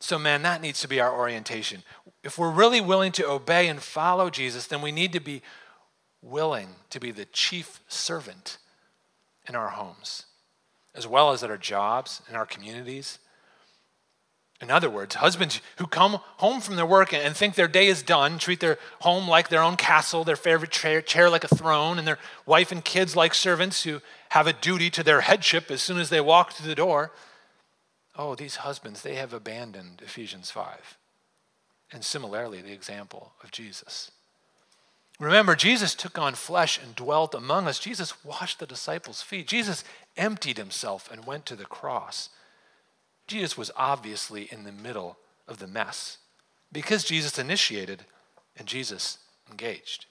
So, 0.00 0.18
man, 0.18 0.42
that 0.42 0.60
needs 0.60 0.80
to 0.82 0.88
be 0.88 1.00
our 1.00 1.16
orientation. 1.16 1.82
If 2.22 2.36
we're 2.36 2.50
really 2.50 2.82
willing 2.82 3.12
to 3.12 3.26
obey 3.26 3.68
and 3.68 3.80
follow 3.80 4.28
Jesus, 4.28 4.66
then 4.66 4.82
we 4.82 4.92
need 4.92 5.14
to 5.14 5.20
be 5.20 5.40
willing 6.20 6.68
to 6.90 7.00
be 7.00 7.10
the 7.10 7.24
chief 7.24 7.80
servant 7.88 8.58
in 9.48 9.54
our 9.54 9.68
homes, 9.68 10.26
as 10.94 11.06
well 11.06 11.32
as 11.32 11.42
at 11.42 11.50
our 11.50 11.56
jobs, 11.56 12.20
in 12.28 12.36
our 12.36 12.44
communities, 12.44 13.18
in 14.60 14.70
other 14.70 14.88
words, 14.88 15.16
husbands 15.16 15.60
who 15.76 15.86
come 15.86 16.20
home 16.38 16.60
from 16.60 16.76
their 16.76 16.86
work 16.86 17.12
and 17.12 17.36
think 17.36 17.54
their 17.54 17.68
day 17.68 17.88
is 17.88 18.02
done, 18.02 18.38
treat 18.38 18.60
their 18.60 18.78
home 19.00 19.28
like 19.28 19.48
their 19.48 19.62
own 19.62 19.76
castle, 19.76 20.24
their 20.24 20.36
favorite 20.36 20.70
chair, 20.70 21.02
chair, 21.02 21.28
like 21.28 21.44
a 21.44 21.54
throne, 21.54 21.98
and 21.98 22.08
their 22.08 22.18
wife 22.46 22.72
and 22.72 22.82
kids 22.84 23.14
like 23.14 23.34
servants 23.34 23.82
who 23.82 24.00
have 24.30 24.46
a 24.46 24.54
duty 24.54 24.88
to 24.90 25.02
their 25.02 25.20
headship 25.20 25.70
as 25.70 25.82
soon 25.82 25.98
as 25.98 26.08
they 26.08 26.22
walk 26.22 26.52
through 26.52 26.68
the 26.68 26.74
door. 26.74 27.12
Oh, 28.16 28.34
these 28.34 28.56
husbands, 28.56 29.02
they 29.02 29.16
have 29.16 29.34
abandoned 29.34 30.00
Ephesians 30.02 30.50
5. 30.50 30.96
And 31.92 32.02
similarly, 32.02 32.62
the 32.62 32.72
example 32.72 33.32
of 33.44 33.50
Jesus. 33.50 34.10
Remember, 35.20 35.54
Jesus 35.54 35.94
took 35.94 36.18
on 36.18 36.34
flesh 36.34 36.80
and 36.82 36.96
dwelt 36.96 37.34
among 37.34 37.68
us. 37.68 37.78
Jesus 37.78 38.24
washed 38.24 38.58
the 38.58 38.66
disciples' 38.66 39.22
feet. 39.22 39.46
Jesus 39.46 39.84
emptied 40.16 40.56
himself 40.56 41.10
and 41.10 41.26
went 41.26 41.44
to 41.46 41.56
the 41.56 41.64
cross. 41.64 42.30
Jesus 43.26 43.58
was 43.58 43.70
obviously 43.76 44.48
in 44.52 44.64
the 44.64 44.72
middle 44.72 45.18
of 45.48 45.58
the 45.58 45.66
mess 45.66 46.18
because 46.72 47.04
Jesus 47.04 47.38
initiated 47.38 48.04
and 48.56 48.68
Jesus 48.68 49.18
engaged. 49.50 50.06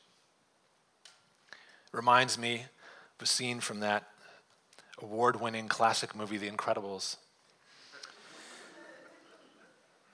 Reminds 1.92 2.38
me 2.38 2.56
of 2.56 3.24
a 3.24 3.26
scene 3.26 3.60
from 3.62 3.80
that 3.80 4.04
award 5.02 5.40
winning 5.40 5.68
classic 5.68 6.16
movie, 6.16 6.38
The 6.38 6.50
Incredibles. 6.50 7.18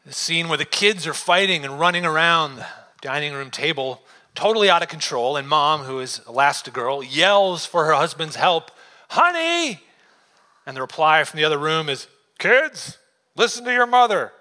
The 0.05 0.13
scene 0.13 0.47
where 0.47 0.57
the 0.57 0.65
kids 0.65 1.05
are 1.05 1.13
fighting 1.13 1.63
and 1.63 1.79
running 1.79 2.05
around 2.05 2.57
the 2.57 2.65
dining 3.01 3.33
room 3.33 3.51
table, 3.51 4.01
totally 4.33 4.69
out 4.69 4.81
of 4.81 4.89
control, 4.89 5.37
and 5.37 5.47
mom, 5.47 5.81
who 5.81 5.99
is 5.99 6.21
Elastigirl, 6.25 7.05
yells 7.07 7.65
for 7.65 7.85
her 7.85 7.93
husband's 7.93 8.35
help, 8.35 8.71
Honey! 9.09 9.79
And 10.65 10.77
the 10.77 10.81
reply 10.81 11.23
from 11.23 11.37
the 11.37 11.43
other 11.43 11.57
room 11.57 11.89
is, 11.89 12.07
Kids, 12.41 12.97
listen 13.35 13.63
to 13.65 13.71
your 13.71 13.85
mother. 13.85 14.31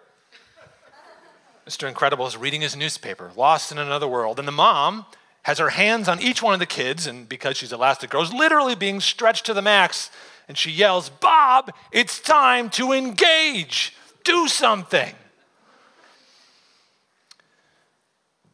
Mr. 1.69 1.87
Incredible 1.87 2.27
is 2.27 2.35
reading 2.35 2.63
his 2.63 2.75
newspaper, 2.75 3.31
lost 3.37 3.71
in 3.71 3.77
another 3.77 4.09
world, 4.09 4.39
and 4.39 4.49
the 4.49 4.53
mom 4.53 5.05
has 5.43 5.59
her 5.59 5.69
hands 5.69 6.09
on 6.09 6.19
each 6.19 6.43
one 6.43 6.55
of 6.55 6.61
the 6.61 6.65
kids, 6.65 7.07
and 7.07 7.29
because 7.29 7.59
she's 7.59 7.73
Elastigirl, 7.73 8.23
is 8.23 8.33
literally 8.33 8.75
being 8.75 9.01
stretched 9.01 9.45
to 9.45 9.53
the 9.53 9.61
max. 9.61 10.11
And 10.49 10.57
she 10.57 10.71
yells, 10.71 11.11
Bob, 11.11 11.75
it's 11.93 12.19
time 12.19 12.71
to 12.71 12.93
engage. 12.93 13.95
Do 14.25 14.49
something. 14.49 15.15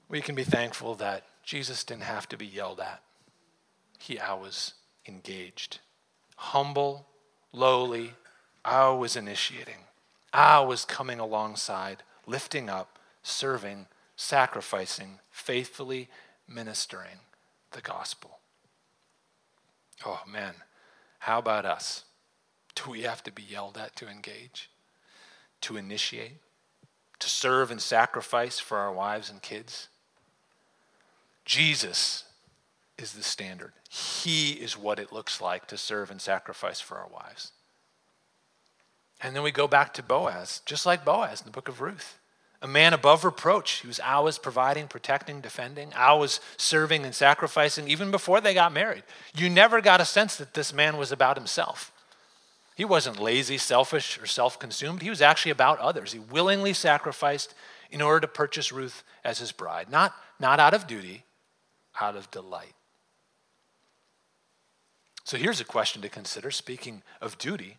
We 0.08 0.20
can 0.20 0.34
be 0.34 0.42
thankful 0.42 0.96
that 0.96 1.22
Jesus 1.44 1.84
didn't 1.84 2.02
have 2.02 2.28
to 2.30 2.36
be 2.36 2.46
yelled 2.46 2.80
at. 2.80 3.00
He 4.00 4.18
was 4.18 4.74
engaged. 5.06 5.78
Humble, 6.34 7.06
lowly, 7.52 8.12
I 8.66 8.88
was 8.88 9.14
initiating. 9.14 9.84
I 10.32 10.58
was 10.58 10.84
coming 10.84 11.20
alongside, 11.20 12.02
lifting 12.26 12.68
up, 12.68 12.98
serving, 13.22 13.86
sacrificing, 14.16 15.20
faithfully 15.30 16.08
ministering 16.48 17.20
the 17.70 17.80
gospel. 17.80 18.40
Oh 20.04 20.22
man, 20.26 20.54
how 21.20 21.38
about 21.38 21.64
us? 21.64 22.06
Do 22.74 22.90
we 22.90 23.02
have 23.02 23.22
to 23.22 23.30
be 23.30 23.44
yelled 23.44 23.78
at 23.78 23.94
to 23.96 24.08
engage, 24.08 24.68
to 25.60 25.76
initiate, 25.76 26.38
to 27.20 27.28
serve 27.28 27.70
and 27.70 27.80
sacrifice 27.80 28.58
for 28.58 28.78
our 28.78 28.92
wives 28.92 29.30
and 29.30 29.40
kids? 29.40 29.86
Jesus 31.44 32.24
is 32.98 33.12
the 33.12 33.22
standard. 33.22 33.74
He 33.88 34.54
is 34.54 34.76
what 34.76 34.98
it 34.98 35.12
looks 35.12 35.40
like 35.40 35.68
to 35.68 35.76
serve 35.76 36.10
and 36.10 36.20
sacrifice 36.20 36.80
for 36.80 36.98
our 36.98 37.08
wives. 37.08 37.52
And 39.20 39.34
then 39.34 39.42
we 39.42 39.50
go 39.50 39.66
back 39.66 39.94
to 39.94 40.02
Boaz, 40.02 40.62
just 40.66 40.86
like 40.86 41.04
Boaz 41.04 41.40
in 41.40 41.46
the 41.46 41.52
book 41.52 41.68
of 41.68 41.80
Ruth. 41.80 42.18
A 42.62 42.68
man 42.68 42.94
above 42.94 43.24
reproach. 43.24 43.80
He 43.80 43.86
was 43.86 44.00
always 44.00 44.38
providing, 44.38 44.88
protecting, 44.88 45.40
defending, 45.40 45.92
always 45.94 46.40
serving 46.56 47.04
and 47.04 47.14
sacrificing, 47.14 47.88
even 47.88 48.10
before 48.10 48.40
they 48.40 48.54
got 48.54 48.72
married. 48.72 49.04
You 49.34 49.50
never 49.50 49.80
got 49.80 50.00
a 50.00 50.06
sense 50.06 50.36
that 50.36 50.54
this 50.54 50.72
man 50.72 50.96
was 50.96 51.12
about 51.12 51.36
himself. 51.36 51.92
He 52.74 52.84
wasn't 52.84 53.20
lazy, 53.20 53.56
selfish, 53.56 54.18
or 54.20 54.26
self 54.26 54.58
consumed. 54.58 55.02
He 55.02 55.10
was 55.10 55.22
actually 55.22 55.52
about 55.52 55.78
others. 55.78 56.12
He 56.12 56.18
willingly 56.18 56.72
sacrificed 56.72 57.54
in 57.90 58.02
order 58.02 58.20
to 58.20 58.28
purchase 58.28 58.72
Ruth 58.72 59.02
as 59.24 59.38
his 59.38 59.52
bride, 59.52 59.90
not, 59.90 60.14
not 60.38 60.60
out 60.60 60.74
of 60.74 60.86
duty, 60.86 61.24
out 62.00 62.16
of 62.16 62.30
delight. 62.30 62.74
So 65.24 65.36
here's 65.36 65.60
a 65.60 65.64
question 65.64 66.02
to 66.02 66.08
consider 66.08 66.50
speaking 66.50 67.02
of 67.20 67.38
duty. 67.38 67.78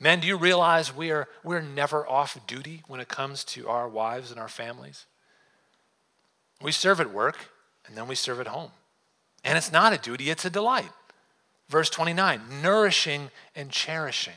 Men, 0.00 0.20
do 0.20 0.26
you 0.26 0.36
realize 0.36 0.94
we 0.94 1.10
are, 1.10 1.28
we're 1.42 1.62
never 1.62 2.06
off 2.06 2.38
duty 2.46 2.82
when 2.86 3.00
it 3.00 3.08
comes 3.08 3.44
to 3.44 3.68
our 3.68 3.88
wives 3.88 4.30
and 4.30 4.40
our 4.40 4.48
families? 4.48 5.06
We 6.60 6.72
serve 6.72 7.00
at 7.00 7.12
work 7.12 7.50
and 7.86 7.96
then 7.96 8.08
we 8.08 8.14
serve 8.14 8.40
at 8.40 8.48
home. 8.48 8.70
And 9.44 9.58
it's 9.58 9.72
not 9.72 9.92
a 9.92 9.98
duty, 9.98 10.30
it's 10.30 10.44
a 10.44 10.50
delight. 10.50 10.90
Verse 11.68 11.90
29 11.90 12.40
nourishing 12.62 13.30
and 13.54 13.70
cherishing. 13.70 14.34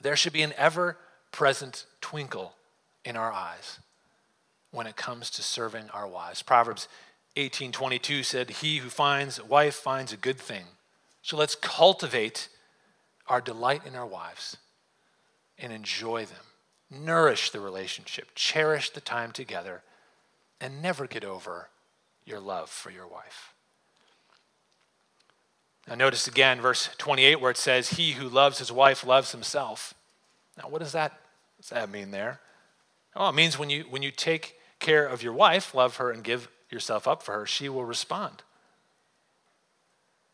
There 0.00 0.16
should 0.16 0.32
be 0.32 0.42
an 0.42 0.54
ever 0.56 0.96
present 1.30 1.86
twinkle 2.00 2.54
in 3.04 3.16
our 3.16 3.32
eyes 3.32 3.78
when 4.70 4.86
it 4.86 4.96
comes 4.96 5.30
to 5.30 5.42
serving 5.42 5.90
our 5.90 6.06
wives. 6.06 6.42
Proverbs 6.42 6.88
18:22 7.36 8.24
said, 8.24 8.50
"He 8.50 8.78
who 8.78 8.90
finds 8.90 9.38
a 9.38 9.44
wife 9.44 9.76
finds 9.76 10.12
a 10.12 10.16
good 10.16 10.40
thing." 10.40 10.66
So 11.22 11.36
let's 11.36 11.54
cultivate 11.54 12.48
our 13.30 13.40
delight 13.40 13.86
in 13.86 13.94
our 13.94 14.06
wives 14.06 14.56
and 15.56 15.72
enjoy 15.72 16.26
them. 16.26 16.44
Nourish 16.90 17.50
the 17.50 17.60
relationship, 17.60 18.30
cherish 18.34 18.90
the 18.90 19.00
time 19.00 19.30
together, 19.30 19.82
and 20.60 20.82
never 20.82 21.06
get 21.06 21.24
over 21.24 21.68
your 22.26 22.40
love 22.40 22.68
for 22.68 22.90
your 22.90 23.06
wife. 23.06 23.54
Now, 25.88 25.94
notice 25.94 26.26
again 26.26 26.60
verse 26.60 26.90
28 26.98 27.40
where 27.40 27.52
it 27.52 27.56
says, 27.56 27.90
He 27.90 28.12
who 28.12 28.28
loves 28.28 28.58
his 28.58 28.72
wife 28.72 29.06
loves 29.06 29.30
himself. 29.30 29.94
Now, 30.58 30.68
what 30.68 30.80
does 30.80 30.92
that, 30.92 31.18
does 31.58 31.70
that 31.70 31.88
mean 31.88 32.10
there? 32.10 32.40
Well, 33.14 33.28
it 33.28 33.34
means 33.34 33.58
when 33.58 33.70
you, 33.70 33.84
when 33.88 34.02
you 34.02 34.10
take 34.10 34.56
care 34.80 35.06
of 35.06 35.22
your 35.22 35.32
wife, 35.32 35.74
love 35.74 35.96
her, 35.96 36.10
and 36.10 36.24
give 36.24 36.48
yourself 36.68 37.06
up 37.06 37.22
for 37.22 37.34
her, 37.34 37.46
she 37.46 37.68
will 37.68 37.84
respond. 37.84 38.42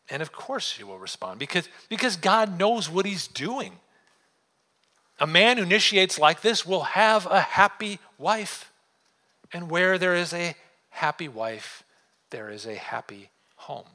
And 0.09 0.21
of 0.21 0.31
course 0.31 0.71
she 0.71 0.83
will 0.83 0.99
respond 0.99 1.39
because, 1.39 1.67
because 1.89 2.15
God 2.15 2.57
knows 2.57 2.89
what 2.89 3.05
he's 3.05 3.27
doing. 3.27 3.73
A 5.19 5.27
man 5.27 5.57
who 5.57 5.63
initiates 5.63 6.19
like 6.19 6.41
this 6.41 6.65
will 6.65 6.83
have 6.83 7.25
a 7.25 7.41
happy 7.41 7.99
wife. 8.17 8.71
And 9.51 9.69
where 9.69 9.97
there 9.97 10.15
is 10.15 10.33
a 10.33 10.55
happy 10.89 11.27
wife, 11.27 11.83
there 12.29 12.49
is 12.49 12.65
a 12.65 12.75
happy 12.75 13.29
home. 13.55 13.85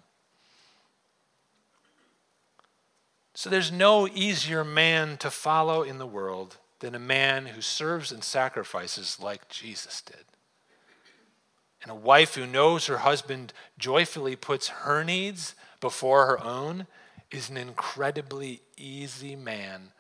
So 3.35 3.49
there's 3.49 3.73
no 3.73 4.07
easier 4.09 4.65
man 4.65 5.17
to 5.19 5.31
follow 5.31 5.83
in 5.83 5.99
the 5.99 6.07
world 6.07 6.59
than 6.81 6.95
a 6.95 7.01
man 7.01 7.47
who 7.47 7.61
serves 7.61 8.13
and 8.13 8.23
sacrifices 8.23 9.19
like 9.21 9.49
Jesus 9.49 10.03
did. 10.03 10.25
And 11.83 11.91
a 11.91 11.97
wife 11.97 12.35
who 12.35 12.47
knows 12.47 12.87
her 12.87 12.99
husband 12.99 13.53
joyfully 13.79 14.37
puts 14.37 14.69
her 14.69 15.03
needs 15.03 15.55
before 15.83 16.25
her 16.25 16.43
own 16.43 16.87
is 17.31 17.51
an 17.51 17.59
incredibly 17.59 18.63
easy 18.79 19.37
man 19.37 19.91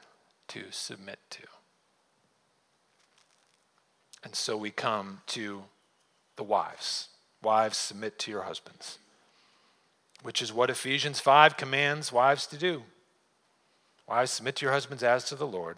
to 0.49 0.63
submit 0.71 1.19
to. 1.29 1.43
And 4.25 4.35
so 4.35 4.57
we 4.57 4.71
come 4.71 5.21
to 5.29 5.65
the 6.37 6.45
wives. 6.45 7.09
Wives, 7.43 7.77
submit 7.77 8.19
to 8.21 8.31
your 8.31 8.43
husbands, 8.43 8.99
which 10.23 10.41
is 10.41 10.53
what 10.53 10.71
Ephesians 10.71 11.19
5 11.19 11.57
commands 11.57 12.13
wives 12.13 12.47
to 12.47 12.57
do. 12.57 12.85
Wives, 14.09 14.31
submit 14.31 14.57
to 14.57 14.65
your 14.65 14.73
husbands 14.73 15.03
as 15.03 15.25
to 15.25 15.35
the 15.35 15.47
Lord. 15.47 15.77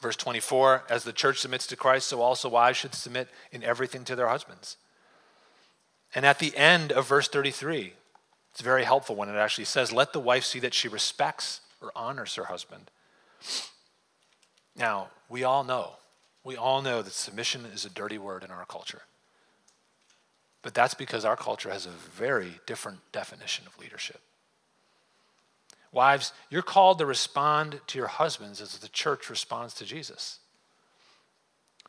Verse 0.00 0.14
24, 0.16 0.84
as 0.88 1.02
the 1.02 1.12
church 1.12 1.40
submits 1.40 1.66
to 1.66 1.76
Christ, 1.76 2.06
so 2.06 2.22
also 2.22 2.48
wives 2.48 2.78
should 2.78 2.94
submit 2.94 3.28
in 3.50 3.64
everything 3.64 4.04
to 4.04 4.14
their 4.14 4.28
husbands. 4.28 4.76
And 6.14 6.24
at 6.24 6.38
the 6.38 6.56
end 6.56 6.92
of 6.92 7.08
verse 7.08 7.26
33, 7.26 7.94
it's 8.52 8.60
very 8.60 8.84
helpful 8.84 9.16
when 9.16 9.30
it 9.30 9.36
actually 9.36 9.64
says, 9.64 9.92
Let 9.92 10.12
the 10.12 10.20
wife 10.20 10.44
see 10.44 10.58
that 10.60 10.74
she 10.74 10.88
respects 10.88 11.62
or 11.80 11.90
honors 11.96 12.34
her 12.34 12.44
husband. 12.44 12.90
Now, 14.76 15.08
we 15.28 15.42
all 15.42 15.64
know, 15.64 15.94
we 16.44 16.56
all 16.56 16.82
know 16.82 17.02
that 17.02 17.12
submission 17.12 17.64
is 17.64 17.84
a 17.84 17.90
dirty 17.90 18.18
word 18.18 18.44
in 18.44 18.50
our 18.50 18.66
culture. 18.66 19.02
But 20.62 20.74
that's 20.74 20.94
because 20.94 21.24
our 21.24 21.36
culture 21.36 21.70
has 21.70 21.86
a 21.86 21.90
very 21.90 22.60
different 22.66 23.00
definition 23.10 23.66
of 23.66 23.78
leadership. 23.78 24.20
Wives, 25.90 26.32
you're 26.48 26.62
called 26.62 26.98
to 26.98 27.06
respond 27.06 27.80
to 27.88 27.98
your 27.98 28.06
husbands 28.06 28.60
as 28.60 28.78
the 28.78 28.88
church 28.88 29.28
responds 29.28 29.74
to 29.74 29.84
Jesus. 29.84 30.38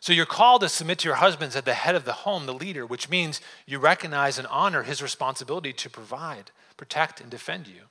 So 0.04 0.12
you're 0.12 0.26
called 0.26 0.60
to 0.60 0.68
submit 0.68 1.00
to 1.00 1.08
your 1.08 1.16
husbands 1.16 1.56
at 1.56 1.64
the 1.64 1.74
head 1.74 1.96
of 1.96 2.04
the 2.04 2.12
home, 2.12 2.46
the 2.46 2.54
leader, 2.54 2.86
which 2.86 3.10
means 3.10 3.40
you 3.66 3.80
recognize 3.80 4.38
and 4.38 4.46
honor 4.48 4.84
his 4.84 5.02
responsibility 5.02 5.72
to 5.72 5.90
provide, 5.90 6.52
protect, 6.76 7.22
and 7.22 7.30
defend 7.30 7.68
you. 7.68 7.84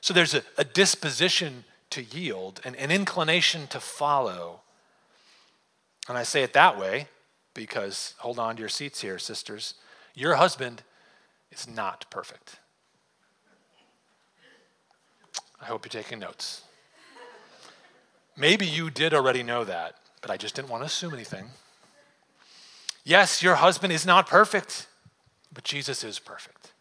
So 0.00 0.12
there's 0.12 0.34
a, 0.34 0.42
a 0.58 0.64
disposition 0.64 1.62
to 1.90 2.02
yield, 2.02 2.60
and 2.64 2.74
an 2.74 2.90
inclination 2.90 3.68
to 3.68 3.78
follow. 3.78 4.62
And 6.08 6.18
I 6.18 6.24
say 6.24 6.42
it 6.42 6.52
that 6.54 6.80
way 6.80 7.06
because, 7.54 8.14
hold 8.18 8.40
on 8.40 8.56
to 8.56 8.60
your 8.60 8.68
seats 8.68 9.00
here, 9.02 9.16
sisters. 9.16 9.74
Your 10.16 10.34
husband 10.34 10.82
is 11.52 11.68
not 11.68 12.06
perfect. 12.10 12.56
I 15.62 15.66
hope 15.66 15.84
you're 15.84 16.02
taking 16.02 16.18
notes. 16.18 16.62
Maybe 18.36 18.66
you 18.66 18.90
did 18.90 19.14
already 19.14 19.44
know 19.44 19.62
that, 19.62 19.94
but 20.26 20.32
I 20.32 20.36
just 20.36 20.56
didn't 20.56 20.70
want 20.70 20.82
to 20.82 20.86
assume 20.86 21.14
anything. 21.14 21.44
Yes, 23.04 23.44
your 23.44 23.54
husband 23.54 23.92
is 23.92 24.04
not 24.04 24.26
perfect, 24.26 24.88
but 25.54 25.62
Jesus 25.62 26.02
is 26.02 26.18
perfect. 26.18 26.72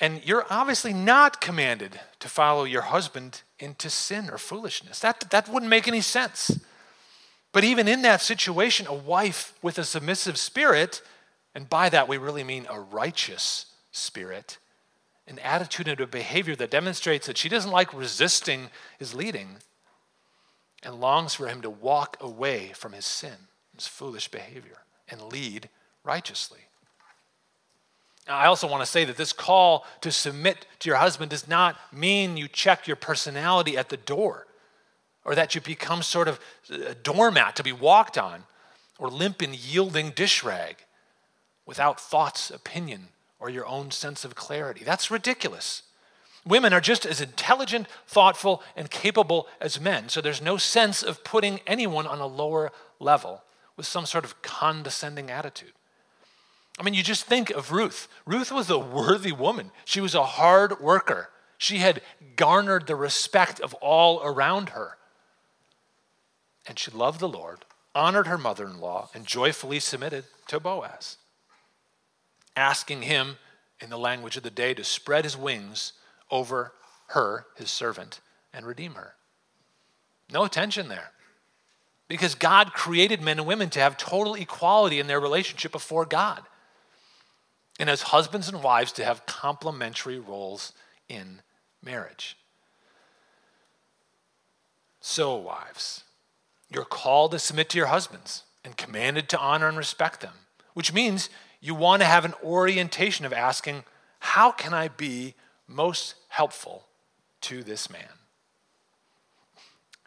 And 0.00 0.22
you're 0.24 0.46
obviously 0.48 0.94
not 0.94 1.42
commanded 1.42 2.00
to 2.20 2.28
follow 2.30 2.64
your 2.64 2.80
husband 2.80 3.42
into 3.58 3.90
sin 3.90 4.30
or 4.30 4.38
foolishness. 4.38 4.98
That, 5.00 5.28
that 5.28 5.46
wouldn't 5.46 5.68
make 5.68 5.86
any 5.86 6.00
sense. 6.00 6.58
But 7.52 7.62
even 7.62 7.86
in 7.86 8.00
that 8.00 8.22
situation, 8.22 8.86
a 8.86 8.94
wife 8.94 9.52
with 9.60 9.78
a 9.78 9.84
submissive 9.84 10.38
spirit, 10.38 11.02
and 11.54 11.68
by 11.68 11.90
that 11.90 12.08
we 12.08 12.16
really 12.16 12.44
mean 12.44 12.66
a 12.70 12.80
righteous 12.80 13.66
spirit, 13.92 14.56
an 15.30 15.38
attitude 15.38 15.86
and 15.86 16.00
a 16.00 16.06
behavior 16.08 16.56
that 16.56 16.72
demonstrates 16.72 17.28
that 17.28 17.38
she 17.38 17.48
doesn't 17.48 17.70
like 17.70 17.94
resisting 17.94 18.68
his 18.98 19.14
leading 19.14 19.58
and 20.82 21.00
longs 21.00 21.34
for 21.34 21.46
him 21.46 21.62
to 21.62 21.70
walk 21.70 22.16
away 22.20 22.72
from 22.74 22.92
his 22.92 23.06
sin, 23.06 23.46
his 23.74 23.86
foolish 23.86 24.28
behavior, 24.28 24.78
and 25.08 25.22
lead 25.22 25.68
righteously. 26.02 26.58
Now, 28.26 28.38
I 28.38 28.46
also 28.46 28.68
want 28.68 28.82
to 28.82 28.90
say 28.90 29.04
that 29.04 29.16
this 29.16 29.32
call 29.32 29.86
to 30.00 30.10
submit 30.10 30.66
to 30.80 30.88
your 30.88 30.98
husband 30.98 31.30
does 31.30 31.46
not 31.46 31.78
mean 31.92 32.36
you 32.36 32.48
check 32.48 32.88
your 32.88 32.96
personality 32.96 33.78
at 33.78 33.88
the 33.88 33.96
door 33.96 34.48
or 35.24 35.36
that 35.36 35.54
you 35.54 35.60
become 35.60 36.02
sort 36.02 36.26
of 36.26 36.40
a 36.70 36.94
doormat 36.94 37.54
to 37.56 37.62
be 37.62 37.72
walked 37.72 38.18
on 38.18 38.44
or 38.98 39.08
limp 39.08 39.42
and 39.42 39.54
yielding 39.54 40.10
dish 40.10 40.42
rag 40.42 40.78
without 41.66 42.00
thoughts, 42.00 42.50
opinion, 42.50 43.08
or 43.40 43.48
your 43.50 43.66
own 43.66 43.90
sense 43.90 44.24
of 44.24 44.34
clarity. 44.34 44.84
That's 44.84 45.10
ridiculous. 45.10 45.82
Women 46.46 46.72
are 46.72 46.80
just 46.80 47.04
as 47.04 47.20
intelligent, 47.20 47.86
thoughtful, 48.06 48.62
and 48.76 48.90
capable 48.90 49.48
as 49.60 49.80
men, 49.80 50.08
so 50.08 50.20
there's 50.20 50.40
no 50.40 50.56
sense 50.56 51.02
of 51.02 51.24
putting 51.24 51.60
anyone 51.66 52.06
on 52.06 52.20
a 52.20 52.26
lower 52.26 52.70
level 52.98 53.42
with 53.76 53.86
some 53.86 54.06
sort 54.06 54.24
of 54.24 54.40
condescending 54.42 55.30
attitude. 55.30 55.72
I 56.78 56.82
mean, 56.82 56.94
you 56.94 57.02
just 57.02 57.24
think 57.24 57.50
of 57.50 57.72
Ruth. 57.72 58.08
Ruth 58.24 58.50
was 58.50 58.70
a 58.70 58.78
worthy 58.78 59.32
woman, 59.32 59.70
she 59.84 60.00
was 60.00 60.14
a 60.14 60.24
hard 60.24 60.80
worker. 60.80 61.30
She 61.58 61.76
had 61.78 62.00
garnered 62.36 62.86
the 62.86 62.96
respect 62.96 63.60
of 63.60 63.74
all 63.74 64.22
around 64.22 64.70
her. 64.70 64.96
And 66.66 66.78
she 66.78 66.90
loved 66.90 67.20
the 67.20 67.28
Lord, 67.28 67.66
honored 67.94 68.26
her 68.26 68.38
mother 68.38 68.64
in 68.64 68.80
law, 68.80 69.10
and 69.12 69.26
joyfully 69.26 69.78
submitted 69.78 70.24
to 70.48 70.58
Boaz 70.58 71.18
asking 72.56 73.02
him, 73.02 73.36
in 73.80 73.90
the 73.90 73.98
language 73.98 74.36
of 74.36 74.42
the 74.42 74.50
day, 74.50 74.74
to 74.74 74.84
spread 74.84 75.24
his 75.24 75.36
wings 75.36 75.92
over 76.30 76.72
her, 77.08 77.46
his 77.56 77.70
servant, 77.70 78.20
and 78.52 78.66
redeem 78.66 78.94
her. 78.94 79.14
No 80.32 80.46
tension 80.46 80.88
there. 80.88 81.12
Because 82.08 82.34
God 82.34 82.72
created 82.72 83.22
men 83.22 83.38
and 83.38 83.46
women 83.46 83.70
to 83.70 83.80
have 83.80 83.96
total 83.96 84.34
equality 84.34 84.98
in 84.98 85.06
their 85.06 85.20
relationship 85.20 85.72
before 85.72 86.04
God. 86.04 86.42
And 87.78 87.88
as 87.88 88.02
husbands 88.02 88.48
and 88.48 88.62
wives, 88.62 88.92
to 88.92 89.04
have 89.04 89.26
complementary 89.26 90.18
roles 90.18 90.72
in 91.08 91.40
marriage. 91.82 92.36
So, 95.00 95.36
wives, 95.36 96.04
you're 96.68 96.84
called 96.84 97.32
to 97.32 97.38
submit 97.38 97.70
to 97.70 97.78
your 97.78 97.86
husbands 97.86 98.44
and 98.64 98.76
commanded 98.76 99.28
to 99.30 99.38
honor 99.38 99.68
and 99.68 99.78
respect 99.78 100.20
them, 100.20 100.34
which 100.74 100.92
means 100.92 101.30
you 101.60 101.74
want 101.74 102.00
to 102.02 102.06
have 102.06 102.24
an 102.24 102.34
orientation 102.42 103.26
of 103.26 103.32
asking, 103.32 103.84
How 104.20 104.50
can 104.50 104.72
I 104.72 104.88
be 104.88 105.34
most 105.66 106.14
helpful 106.28 106.86
to 107.42 107.62
this 107.62 107.90
man? 107.90 108.18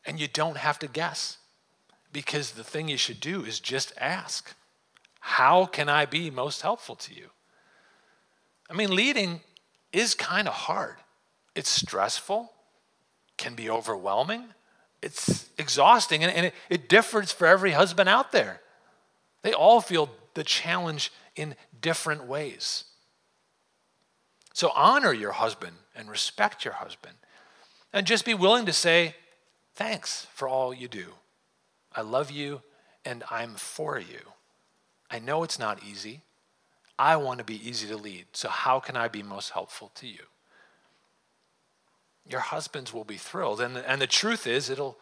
And 0.06 0.20
you 0.20 0.28
don't 0.28 0.58
have 0.58 0.80
to 0.80 0.88
guess 0.88 1.38
because 2.12 2.52
the 2.52 2.64
thing 2.64 2.88
you 2.88 2.98
should 2.98 3.20
do 3.20 3.44
is 3.44 3.60
just 3.60 3.94
ask, 4.00 4.56
How 5.20 5.66
can 5.66 5.90
I 5.90 6.06
be 6.06 6.30
most 6.30 6.62
helpful 6.62 6.96
to 6.96 7.14
you? 7.14 7.30
I 8.70 8.74
mean, 8.74 8.96
leading 8.96 9.42
is 9.92 10.16
kind 10.16 10.48
of 10.48 10.54
hard, 10.54 10.96
it's 11.56 11.70
stressful, 11.70 12.52
can 13.38 13.56
be 13.56 13.70
overwhelming, 13.70 14.46
it's 15.02 15.50
exhausting, 15.58 16.24
and, 16.24 16.52
it, 16.70 16.90
differs 16.90 17.32
for 17.32 17.46
every 17.46 17.72
husband 17.72 18.10
out 18.10 18.32
there. 18.32 18.62
They 19.42 19.54
all 19.54 19.82
feel 19.82 20.10
the 20.34 20.44
challenge 20.44 21.12
in 21.36 21.56
different 21.82 22.26
ways. 22.26 22.86
So 24.54 24.72
honor 24.76 25.14
your 25.14 25.32
husband 25.32 25.78
and 25.96 26.10
respect 26.10 26.64
your 26.64 26.76
husband. 26.76 27.16
And 27.92 28.08
just 28.08 28.26
be 28.26 28.34
willing 28.34 28.66
to 28.66 28.74
say, 28.74 29.16
thanks 29.74 30.28
for 30.34 30.48
all 30.48 30.74
you 30.74 30.88
do. 30.88 31.14
I 31.96 32.02
love 32.02 32.32
you 32.32 32.62
and 33.06 33.24
I'm 33.30 33.56
for 33.56 34.00
you. 34.00 34.34
I 35.10 35.20
know 35.20 35.44
it's 35.44 35.60
not 35.60 35.84
easy. 35.84 36.22
I 36.98 37.16
want 37.18 37.40
to 37.40 37.44
be 37.44 37.68
easy 37.68 37.88
to 37.88 37.98
lead. 37.98 38.26
So, 38.34 38.50
how 38.50 38.80
can 38.80 38.96
I 38.96 39.08
be 39.08 39.24
most 39.24 39.52
helpful 39.52 39.92
to 39.96 40.08
you? 40.08 40.24
Your 42.28 42.40
husbands 42.40 42.94
will 42.94 43.04
be 43.04 43.18
thrilled. 43.18 43.62
And 43.62 43.78
and 43.78 44.02
the 44.02 44.08
truth 44.08 44.48
is, 44.48 44.70
it'll 44.70 44.98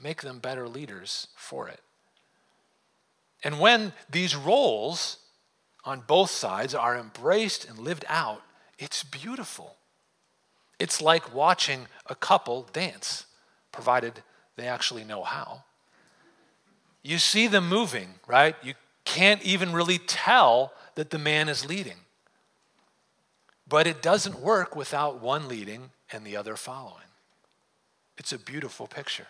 make 0.00 0.22
them 0.22 0.38
better 0.38 0.68
leaders 0.68 1.28
for 1.36 1.68
it. 1.68 1.80
And 3.42 3.60
when 3.60 3.92
these 4.10 4.36
roles 4.36 5.18
on 5.86 6.02
both 6.06 6.30
sides 6.30 6.74
are 6.74 6.98
embraced 6.98 7.64
and 7.64 7.78
lived 7.78 8.04
out, 8.08 8.42
it's 8.78 9.04
beautiful. 9.04 9.76
It's 10.78 11.00
like 11.00 11.34
watching 11.34 11.86
a 12.06 12.14
couple 12.14 12.68
dance, 12.72 13.26
provided 13.72 14.22
they 14.56 14.66
actually 14.66 15.04
know 15.04 15.22
how. 15.22 15.62
You 17.02 17.18
see 17.18 17.46
them 17.46 17.68
moving, 17.68 18.14
right? 18.26 18.56
You 18.62 18.74
can't 19.04 19.42
even 19.42 19.72
really 19.72 19.98
tell 19.98 20.72
that 20.96 21.10
the 21.10 21.18
man 21.18 21.48
is 21.48 21.64
leading. 21.64 21.98
But 23.68 23.86
it 23.86 24.02
doesn't 24.02 24.40
work 24.40 24.74
without 24.74 25.20
one 25.20 25.48
leading 25.48 25.90
and 26.12 26.26
the 26.26 26.36
other 26.36 26.56
following. 26.56 27.06
It's 28.18 28.32
a 28.32 28.38
beautiful 28.38 28.86
picture. 28.86 29.28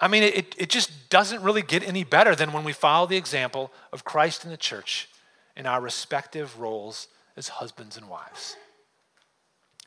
I 0.00 0.08
mean, 0.08 0.22
it, 0.22 0.54
it 0.58 0.68
just 0.68 1.10
doesn't 1.10 1.42
really 1.42 1.62
get 1.62 1.86
any 1.86 2.04
better 2.04 2.34
than 2.34 2.52
when 2.52 2.64
we 2.64 2.72
follow 2.72 3.06
the 3.06 3.16
example 3.16 3.72
of 3.92 4.04
Christ 4.04 4.44
and 4.44 4.52
the 4.52 4.56
church 4.56 5.08
in 5.56 5.66
our 5.66 5.80
respective 5.80 6.58
roles 6.58 7.08
as 7.36 7.48
husbands 7.48 7.96
and 7.96 8.08
wives. 8.08 8.56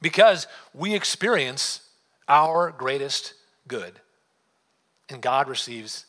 Because 0.01 0.47
we 0.73 0.93
experience 0.93 1.81
our 2.27 2.71
greatest 2.71 3.33
good, 3.67 3.99
and 5.09 5.21
God 5.21 5.47
receives 5.47 6.05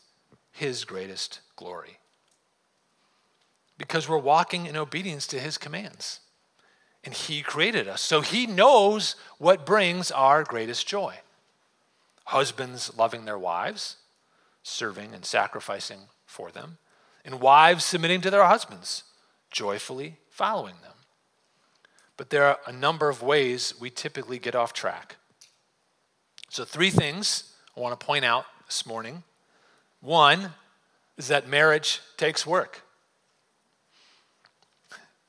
his 0.51 0.85
greatest 0.85 1.41
glory. 1.55 1.99
Because 3.77 4.09
we're 4.09 4.17
walking 4.17 4.65
in 4.65 4.75
obedience 4.75 5.27
to 5.27 5.39
his 5.39 5.57
commands. 5.57 6.19
And 7.03 7.13
he 7.13 7.41
created 7.41 7.87
us. 7.87 8.01
So 8.01 8.21
he 8.21 8.47
knows 8.47 9.15
what 9.37 9.65
brings 9.65 10.11
our 10.11 10.43
greatest 10.43 10.87
joy. 10.87 11.15
Husbands 12.27 12.91
loving 12.97 13.23
their 13.23 13.37
wives, 13.39 13.97
serving 14.61 15.13
and 15.13 15.23
sacrificing 15.25 16.09
for 16.25 16.51
them, 16.51 16.77
and 17.23 17.39
wives 17.39 17.85
submitting 17.85 18.19
to 18.19 18.29
their 18.29 18.43
husbands, 18.43 19.03
joyfully 19.49 20.17
following 20.29 20.75
them. 20.81 20.93
But 22.17 22.29
there 22.29 22.43
are 22.43 22.59
a 22.67 22.73
number 22.73 23.07
of 23.07 23.21
ways 23.21 23.73
we 23.79 23.89
typically 23.89 24.39
get 24.39 24.55
off 24.55 24.73
track. 24.73 25.15
So, 26.49 26.65
three 26.65 26.89
things 26.89 27.53
I 27.77 27.79
want 27.79 27.97
to 27.97 28.05
point 28.05 28.25
out 28.25 28.45
this 28.65 28.85
morning. 28.85 29.23
One 30.01 30.51
is 31.17 31.29
that 31.29 31.47
marriage 31.47 32.01
takes 32.17 32.45
work. 32.45 32.81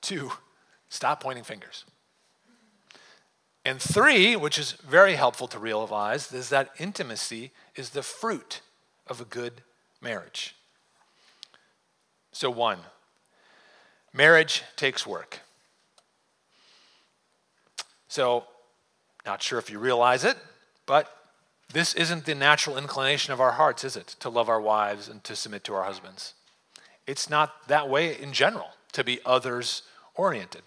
Two, 0.01 0.33
stop 0.89 1.23
pointing 1.23 1.45
fingers. 1.45 1.85
And 3.69 3.83
three, 3.83 4.35
which 4.35 4.59
is 4.59 4.73
very 4.73 5.17
helpful 5.17 5.47
to 5.49 5.59
realize, 5.59 6.33
is 6.33 6.49
that 6.49 6.71
intimacy 6.79 7.51
is 7.77 7.91
the 7.91 8.03
fruit 8.03 8.63
of 9.07 9.21
a 9.21 9.27
good 9.27 9.61
marriage. 10.01 10.55
So, 12.33 12.49
one, 12.49 12.79
marriage 14.15 14.63
takes 14.77 15.07
work. 15.07 15.41
So, 18.09 18.45
not 19.27 19.43
sure 19.43 19.59
if 19.59 19.69
you 19.69 19.79
realize 19.79 20.25
it, 20.25 20.39
but 20.87 21.15
this 21.71 21.93
isn't 21.93 22.25
the 22.25 22.35
natural 22.35 22.79
inclination 22.79 23.35
of 23.35 23.41
our 23.41 23.53
hearts, 23.53 23.85
is 23.85 23.97
it? 23.97 24.17
To 24.21 24.31
love 24.31 24.49
our 24.49 24.63
wives 24.63 25.11
and 25.11 25.23
to 25.25 25.37
submit 25.37 25.63
to 25.65 25.75
our 25.75 25.85
husbands. 25.85 26.33
It's 27.07 27.29
not 27.29 27.69
that 27.69 27.91
way 27.91 28.19
in 28.19 28.33
general, 28.33 28.71
to 28.93 29.05
be 29.05 29.21
others 29.27 29.83
oriented. 30.15 30.63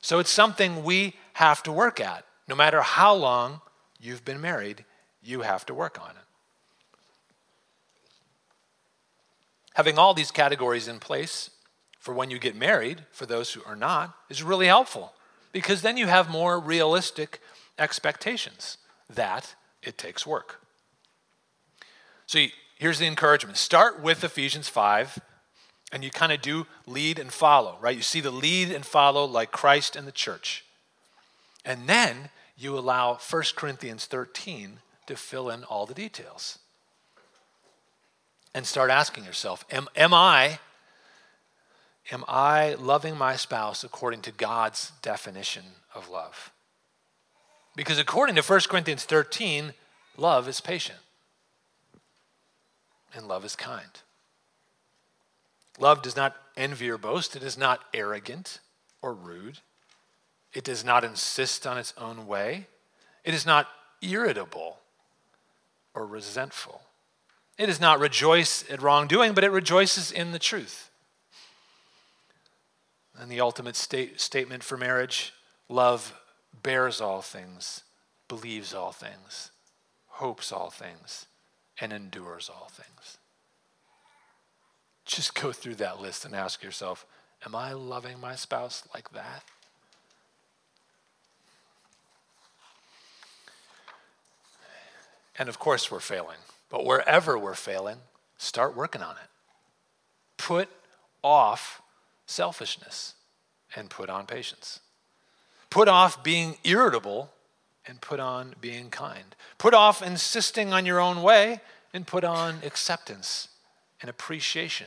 So 0.00 0.20
it's 0.20 0.30
something 0.30 0.84
we 0.84 1.16
have 1.32 1.64
to 1.64 1.72
work 1.72 1.98
at. 1.98 2.24
No 2.48 2.56
matter 2.56 2.80
how 2.80 3.14
long 3.14 3.60
you've 4.00 4.24
been 4.24 4.40
married, 4.40 4.84
you 5.22 5.42
have 5.42 5.66
to 5.66 5.74
work 5.74 6.00
on 6.00 6.10
it. 6.10 6.16
Having 9.74 9.98
all 9.98 10.14
these 10.14 10.30
categories 10.30 10.88
in 10.88 10.98
place 10.98 11.50
for 12.00 12.14
when 12.14 12.30
you 12.30 12.38
get 12.38 12.56
married, 12.56 13.04
for 13.12 13.26
those 13.26 13.52
who 13.52 13.62
are 13.64 13.76
not, 13.76 14.14
is 14.28 14.42
really 14.42 14.66
helpful 14.66 15.12
because 15.52 15.82
then 15.82 15.96
you 15.96 16.06
have 16.06 16.30
more 16.30 16.58
realistic 16.58 17.40
expectations 17.78 18.78
that 19.08 19.54
it 19.82 19.98
takes 19.98 20.26
work. 20.26 20.60
So 22.26 22.46
here's 22.76 22.98
the 22.98 23.06
encouragement 23.06 23.56
start 23.56 24.02
with 24.02 24.24
Ephesians 24.24 24.68
5, 24.68 25.20
and 25.92 26.04
you 26.04 26.10
kind 26.10 26.32
of 26.32 26.40
do 26.40 26.66
lead 26.86 27.18
and 27.18 27.32
follow, 27.32 27.78
right? 27.80 27.96
You 27.96 28.02
see 28.02 28.20
the 28.20 28.30
lead 28.30 28.70
and 28.70 28.84
follow 28.84 29.24
like 29.24 29.50
Christ 29.50 29.96
and 29.96 30.06
the 30.06 30.12
church. 30.12 30.64
And 31.64 31.88
then 31.88 32.30
you 32.58 32.76
allow 32.76 33.14
1 33.14 33.42
Corinthians 33.54 34.06
13 34.06 34.80
to 35.06 35.16
fill 35.16 35.48
in 35.48 35.64
all 35.64 35.86
the 35.86 35.94
details. 35.94 36.58
And 38.54 38.66
start 38.66 38.90
asking 38.90 39.24
yourself, 39.24 39.64
am, 39.70 39.88
am 39.94 40.12
I 40.12 40.58
am 42.10 42.24
I 42.26 42.74
loving 42.74 43.16
my 43.16 43.36
spouse 43.36 43.84
according 43.84 44.22
to 44.22 44.32
God's 44.32 44.92
definition 45.02 45.64
of 45.94 46.08
love? 46.08 46.50
Because 47.76 47.98
according 47.98 48.34
to 48.36 48.42
1 48.42 48.60
Corinthians 48.68 49.04
13, 49.04 49.74
love 50.16 50.48
is 50.48 50.60
patient 50.60 50.98
and 53.14 53.28
love 53.28 53.44
is 53.44 53.54
kind. 53.54 54.00
Love 55.78 56.02
does 56.02 56.16
not 56.16 56.34
envy 56.56 56.90
or 56.90 56.98
boast, 56.98 57.36
it 57.36 57.42
is 57.42 57.56
not 57.56 57.84
arrogant 57.94 58.58
or 59.00 59.14
rude, 59.14 59.60
it 60.52 60.64
does 60.64 60.84
not 60.84 61.04
insist 61.04 61.66
on 61.66 61.78
its 61.78 61.94
own 61.98 62.26
way, 62.26 62.66
it 63.24 63.34
is 63.34 63.44
not 63.44 63.68
irritable 64.00 64.78
or 65.94 66.06
resentful. 66.06 66.82
It 67.58 67.66
does 67.66 67.80
not 67.80 67.98
rejoice 67.98 68.64
at 68.70 68.80
wrongdoing, 68.80 69.34
but 69.34 69.44
it 69.44 69.50
rejoices 69.50 70.12
in 70.12 70.30
the 70.30 70.38
truth. 70.38 70.90
And 73.18 73.30
the 73.30 73.40
ultimate 73.40 73.74
state, 73.74 74.20
statement 74.20 74.62
for 74.62 74.76
marriage 74.76 75.32
love 75.68 76.14
bears 76.62 77.00
all 77.00 77.20
things, 77.20 77.82
believes 78.28 78.72
all 78.72 78.92
things, 78.92 79.50
hopes 80.06 80.52
all 80.52 80.70
things, 80.70 81.26
and 81.80 81.92
endures 81.92 82.48
all 82.48 82.68
things. 82.68 83.18
Just 85.04 85.34
go 85.34 85.50
through 85.52 85.76
that 85.76 86.00
list 86.00 86.24
and 86.24 86.34
ask 86.34 86.62
yourself 86.62 87.04
Am 87.46 87.54
I 87.54 87.72
loving 87.72 88.20
my 88.20 88.34
spouse 88.34 88.82
like 88.92 89.10
that? 89.12 89.44
And 95.38 95.48
of 95.48 95.58
course, 95.58 95.90
we're 95.90 96.00
failing. 96.00 96.38
But 96.68 96.84
wherever 96.84 97.38
we're 97.38 97.54
failing, 97.54 97.98
start 98.36 98.76
working 98.76 99.02
on 99.02 99.16
it. 99.16 99.30
Put 100.36 100.68
off 101.22 101.80
selfishness 102.26 103.14
and 103.74 103.88
put 103.88 104.10
on 104.10 104.26
patience. 104.26 104.80
Put 105.70 105.88
off 105.88 106.22
being 106.22 106.56
irritable 106.64 107.30
and 107.86 108.00
put 108.00 108.20
on 108.20 108.54
being 108.60 108.90
kind. 108.90 109.34
Put 109.56 109.74
off 109.74 110.02
insisting 110.02 110.72
on 110.72 110.86
your 110.86 111.00
own 111.00 111.22
way 111.22 111.60
and 111.92 112.06
put 112.06 112.24
on 112.24 112.58
acceptance 112.64 113.48
and 114.00 114.10
appreciation 114.10 114.86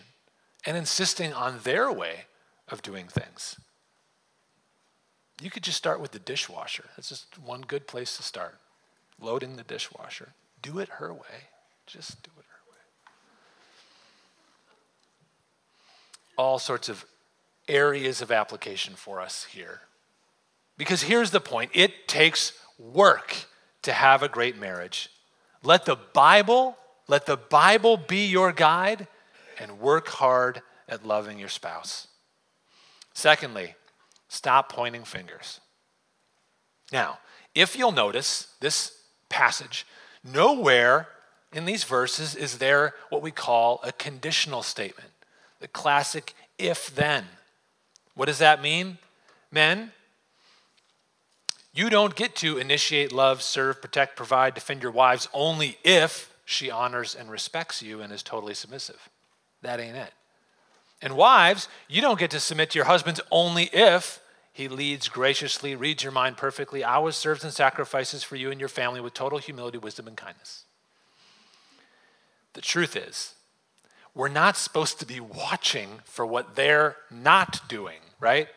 and 0.65 0.77
insisting 0.77 1.33
on 1.33 1.59
their 1.63 1.91
way 1.91 2.25
of 2.69 2.81
doing 2.81 3.07
things. 3.07 3.59
You 5.41 5.49
could 5.49 5.63
just 5.63 5.77
start 5.77 5.99
with 5.99 6.11
the 6.11 6.19
dishwasher. 6.19 6.85
That's 6.95 7.09
just 7.09 7.39
one 7.39 7.61
good 7.61 7.87
place 7.87 8.15
to 8.17 8.23
start. 8.23 8.59
Loading 9.19 9.55
the 9.55 9.63
dishwasher. 9.63 10.33
Do 10.61 10.79
it 10.79 10.89
her 10.89 11.13
way. 11.13 11.49
Just 11.87 12.21
do 12.23 12.31
it 12.37 12.45
her 12.45 12.71
way. 12.71 12.77
All 16.37 16.59
sorts 16.59 16.89
of 16.89 17.05
areas 17.67 18.21
of 18.21 18.31
application 18.31 18.95
for 18.95 19.19
us 19.19 19.45
here. 19.45 19.81
Because 20.77 21.03
here's 21.03 21.31
the 21.31 21.41
point 21.41 21.71
it 21.73 22.07
takes 22.07 22.53
work 22.77 23.35
to 23.83 23.93
have 23.93 24.23
a 24.23 24.27
great 24.27 24.57
marriage. 24.59 25.09
Let 25.63 25.85
the 25.85 25.95
Bible, 25.95 26.77
let 27.07 27.25
the 27.25 27.37
Bible 27.37 27.97
be 27.97 28.25
your 28.25 28.51
guide 28.51 29.07
and 29.59 29.79
work 29.79 30.07
hard 30.07 30.61
at 30.89 31.05
loving 31.05 31.39
your 31.39 31.49
spouse. 31.49 32.07
Secondly, 33.13 33.75
stop 34.27 34.71
pointing 34.71 35.03
fingers. 35.03 35.59
Now, 36.91 37.19
if 37.53 37.77
you'll 37.77 37.91
notice 37.91 38.47
this 38.59 38.97
passage, 39.29 39.85
nowhere 40.23 41.07
in 41.53 41.65
these 41.65 41.83
verses 41.83 42.35
is 42.35 42.57
there 42.57 42.93
what 43.09 43.21
we 43.21 43.31
call 43.31 43.79
a 43.83 43.91
conditional 43.91 44.63
statement, 44.63 45.09
the 45.59 45.67
classic 45.67 46.33
if 46.57 46.93
then. 46.93 47.25
What 48.15 48.25
does 48.25 48.39
that 48.39 48.61
mean? 48.61 48.97
Men, 49.51 49.91
you 51.73 51.89
don't 51.89 52.15
get 52.15 52.35
to 52.37 52.57
initiate 52.57 53.11
love, 53.11 53.41
serve, 53.41 53.81
protect, 53.81 54.15
provide, 54.15 54.53
defend 54.53 54.81
your 54.81 54.91
wives 54.91 55.27
only 55.33 55.77
if 55.83 56.33
she 56.45 56.69
honors 56.69 57.15
and 57.15 57.31
respects 57.31 57.81
you 57.81 58.01
and 58.01 58.11
is 58.11 58.23
totally 58.23 58.53
submissive. 58.53 59.09
That 59.61 59.79
ain't 59.79 59.95
it. 59.95 60.11
And 61.01 61.15
wives, 61.15 61.67
you 61.87 62.01
don't 62.01 62.19
get 62.19 62.31
to 62.31 62.39
submit 62.39 62.71
to 62.71 62.77
your 62.79 62.85
husbands 62.85 63.21
only 63.31 63.69
if 63.73 64.20
he 64.53 64.67
leads 64.67 65.07
graciously, 65.07 65.75
reads 65.75 66.03
your 66.03 66.11
mind 66.11 66.37
perfectly, 66.37 66.83
always 66.83 67.15
serves 67.15 67.43
and 67.43 67.53
sacrifices 67.53 68.23
for 68.23 68.35
you 68.35 68.51
and 68.51 68.59
your 68.59 68.69
family 68.69 68.99
with 68.99 69.13
total 69.13 69.39
humility, 69.39 69.77
wisdom, 69.77 70.07
and 70.07 70.17
kindness. 70.17 70.65
The 72.53 72.61
truth 72.61 72.97
is, 72.97 73.35
we're 74.13 74.27
not 74.27 74.57
supposed 74.57 74.99
to 74.99 75.05
be 75.05 75.21
watching 75.21 75.99
for 76.03 76.25
what 76.25 76.55
they're 76.55 76.97
not 77.09 77.61
doing, 77.69 77.99
right? 78.19 78.49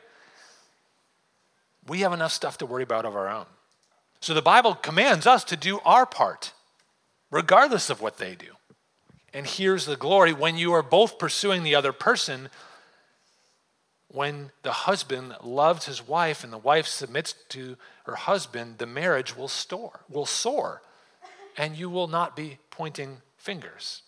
We 1.87 2.01
have 2.01 2.13
enough 2.13 2.33
stuff 2.33 2.59
to 2.59 2.67
worry 2.67 2.83
about 2.83 3.05
of 3.05 3.15
our 3.15 3.29
own. 3.29 3.47
So 4.21 4.35
the 4.35 4.43
Bible 4.43 4.75
commands 4.75 5.27
us 5.27 5.45
to 5.45 5.57
do 5.57 5.81
our 5.85 6.07
part, 6.07 6.55
regardless 7.31 7.89
of 7.89 8.01
what 8.01 8.19
they 8.19 8.35
do. 8.35 8.47
And 9.33 9.47
here's 9.47 9.87
the 9.87 9.97
glory 9.97 10.33
when 10.33 10.57
you 10.57 10.73
are 10.73 10.83
both 10.83 11.19
pursuing 11.19 11.63
the 11.63 11.75
other 11.75 11.93
person, 11.93 12.49
when 14.15 14.53
the 14.63 14.73
husband 14.73 15.35
loves 15.43 15.87
his 15.87 16.07
wife 16.07 16.45
and 16.45 16.53
the 16.53 16.59
wife 16.59 16.87
submits 16.87 17.35
to 17.49 17.77
her 18.05 18.15
husband, 18.15 18.79
the 18.79 18.87
marriage 18.87 19.37
will 19.37 19.49
store, 19.49 20.01
will 20.09 20.27
soar 20.27 20.83
and 21.57 21.77
you 21.77 21.91
will 21.91 22.07
not 22.07 22.37
be 22.37 22.59
pointing 22.71 23.19
fingers. 23.37 24.03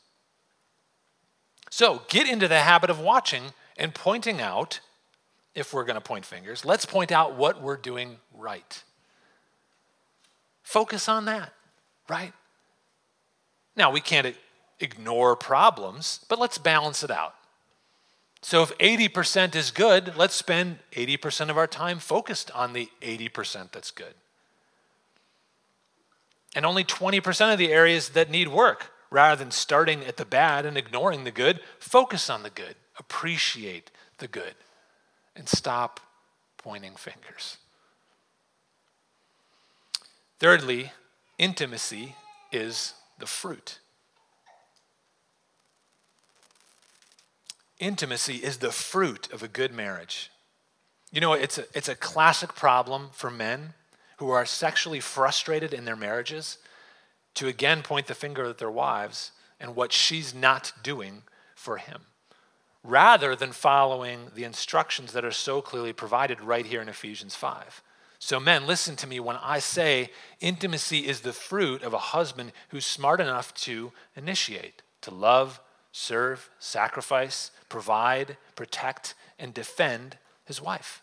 So 1.71 2.03
get 2.09 2.29
into 2.29 2.47
the 2.47 2.61
habit 2.61 2.89
of 2.89 3.01
watching 3.01 3.53
and 3.77 3.95
pointing 3.95 4.41
out, 4.41 4.81
if 5.55 5.73
we're 5.73 5.85
going 5.85 5.95
to 5.95 6.01
point 6.01 6.25
fingers, 6.25 6.65
let's 6.65 6.87
point 6.87 7.11
out 7.11 7.35
what 7.35 7.61
we're 7.63 7.77
doing 7.77 8.19
right. 8.33 8.83
Focus 10.63 11.09
on 11.09 11.25
that, 11.25 11.53
right? 12.09 12.33
Now, 13.75 13.91
we 13.91 14.01
can't 14.01 14.37
ignore 14.81 15.37
problems, 15.37 16.25
but 16.29 16.39
let's 16.39 16.59
balance 16.59 17.03
it 17.03 17.11
out. 17.11 17.36
So, 18.47 18.63
if 18.63 18.79
80% 18.79 19.57
is 19.57 19.73
good, 19.73 20.17
let's 20.17 20.37
spend 20.37 20.79
80% 20.93 21.51
of 21.51 21.59
our 21.59 21.67
time 21.67 21.99
focused 21.99 22.49
on 22.53 22.75
the 22.75 22.89
80% 23.03 23.73
that's 23.73 23.91
good. 23.91 24.15
And 26.55 26.65
only 26.65 26.85
20% 26.85 27.53
of 27.53 27.59
the 27.59 27.73
areas 27.73 28.11
that 28.11 28.31
need 28.31 28.47
work, 28.47 28.93
rather 29.11 29.35
than 29.35 29.51
starting 29.51 30.05
at 30.05 30.17
the 30.17 30.25
bad 30.25 30.65
and 30.65 30.77
ignoring 30.77 31.25
the 31.25 31.33
good, 31.33 31.59
focus 31.81 32.31
on 32.31 32.45
the 32.45 32.51
good, 32.51 32.77
appreciate 33.01 33.91
the 34.19 34.29
good, 34.29 34.55
and 35.35 35.49
stop 35.49 35.99
pointing 36.57 36.95
fingers. 36.95 37.57
Thirdly, 40.39 40.93
intimacy 41.37 42.15
is 42.53 42.95
the 43.19 43.27
fruit. 43.27 43.81
Intimacy 47.79 48.37
is 48.37 48.59
the 48.59 48.73
fruit 48.73 49.31
of 49.33 49.43
a 49.43 49.49
good 49.49 49.73
marriage. 49.73 50.31
You 51.13 51.21
know, 51.21 51.35
it's 51.35 51.59
a, 51.59 51.65
it's 51.75 51.89
a 51.89 51.95
classic 51.95 52.55
problem 52.55 53.11
for 53.13 53.31
men 53.31 53.75
who 54.19 54.31
are 54.31 54.47
sexually 54.47 55.01
frustrated 55.01 55.75
in 55.75 55.85
their 55.85 55.97
marriages 55.97 56.59
to 57.35 57.49
again 57.49 57.83
point 57.83 58.07
the 58.07 58.15
finger 58.15 58.47
at 58.47 58.59
their 58.59 58.71
wives 58.71 59.33
and 59.61 59.77
what 59.77 59.93
she's 59.93 60.35
not 60.35 60.73
doing 60.83 61.23
for 61.55 61.77
him, 61.77 62.03
rather 62.83 63.37
than 63.37 63.53
following 63.53 64.31
the 64.35 64.45
instructions 64.45 65.13
that 65.13 65.25
are 65.25 65.31
so 65.31 65.61
clearly 65.61 65.93
provided 65.93 66.41
right 66.41 66.67
here 66.67 66.81
in 66.81 66.89
Ephesians 66.89 67.35
5. 67.35 67.83
So, 68.19 68.41
men, 68.41 68.67
listen 68.67 68.97
to 68.97 69.07
me 69.07 69.21
when 69.21 69.37
I 69.37 69.59
say 69.59 70.11
intimacy 70.41 71.07
is 71.07 71.21
the 71.21 71.35
fruit 71.35 71.83
of 71.83 71.93
a 71.93 71.99
husband 71.99 72.53
who's 72.71 72.87
smart 72.87 73.21
enough 73.21 73.53
to 73.55 73.93
initiate, 74.17 74.83
to 75.03 75.11
love, 75.11 75.61
serve, 75.97 76.51
sacrifice, 76.59 77.51
provide, 77.71 78.37
protect, 78.55 79.15
and 79.39 79.55
defend 79.55 80.19
his 80.45 80.61
wife. 80.61 81.01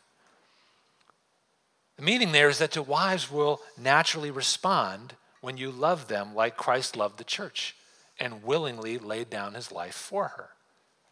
The 1.97 2.03
meaning 2.03 2.31
there 2.31 2.47
is 2.47 2.59
that 2.59 2.73
the 2.73 2.83
wives 2.83 3.31
will 3.31 3.59
naturally 3.75 4.29
respond 4.29 5.15
when 5.41 5.57
you 5.57 5.71
love 5.71 6.09
them 6.09 6.35
like 6.35 6.57
Christ 6.57 6.95
loved 6.95 7.17
the 7.17 7.23
church 7.23 7.75
and 8.19 8.43
willingly 8.43 8.99
laid 8.99 9.31
down 9.31 9.55
his 9.55 9.71
life 9.71 9.95
for 9.95 10.27
her. 10.37 10.49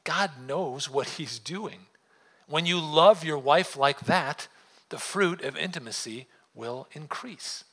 God 0.03 0.29
knows 0.47 0.87
what 0.87 1.09
he's 1.09 1.39
doing. 1.39 1.87
When 2.47 2.67
you 2.67 2.79
love 2.79 3.23
your 3.23 3.39
wife 3.39 3.75
like 3.75 4.01
that, 4.01 4.47
the 4.89 4.99
fruit 4.99 5.41
of 5.41 5.57
intimacy 5.57 6.27
will 6.53 6.87
increase. 6.91 7.63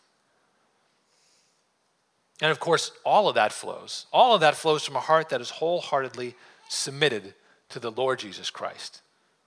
And 2.41 2.51
of 2.51 2.61
course, 2.61 2.93
all 3.05 3.29
of 3.29 3.35
that 3.35 3.53
flows. 3.53 4.07
All 4.13 4.35
of 4.35 4.41
that 4.41 4.55
flows 4.55 4.85
from 4.85 4.97
a 4.97 5.01
heart 5.01 5.29
that 5.31 5.41
is 5.41 5.51
wholeheartedly 5.51 6.35
submitted 6.69 7.35
to 7.71 7.81
the 7.81 7.91
Lord 7.91 8.21
Jesus 8.21 8.51
Christ. 8.51 9.03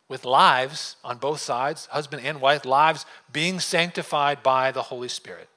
With 0.10 0.26
lives 0.26 0.98
on 1.04 1.18
both 1.18 1.40
sides, 1.40 1.86
husband 1.88 2.26
and 2.26 2.42
wife, 2.42 2.66
lives 2.66 3.06
being 3.32 3.60
sanctified 3.60 4.44
by 4.44 4.72
the 4.72 4.84
Holy 4.84 5.08
Spirit. 5.08 5.48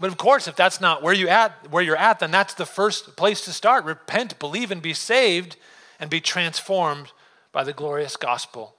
But 0.00 0.10
of 0.10 0.16
course, 0.16 0.48
if 0.48 0.56
that's 0.56 0.80
not 0.80 1.02
where 1.02 1.12
you 1.12 1.28
at 1.28 1.70
where 1.70 1.82
you're 1.82 1.96
at, 1.96 2.18
then 2.18 2.30
that's 2.30 2.54
the 2.54 2.66
first 2.66 3.16
place 3.16 3.42
to 3.42 3.52
start. 3.52 3.84
Repent, 3.84 4.38
believe, 4.38 4.70
and 4.70 4.82
be 4.82 4.94
saved, 4.94 5.56
and 6.00 6.10
be 6.10 6.20
transformed 6.20 7.12
by 7.52 7.62
the 7.62 7.72
glorious 7.72 8.16
gospel 8.16 8.74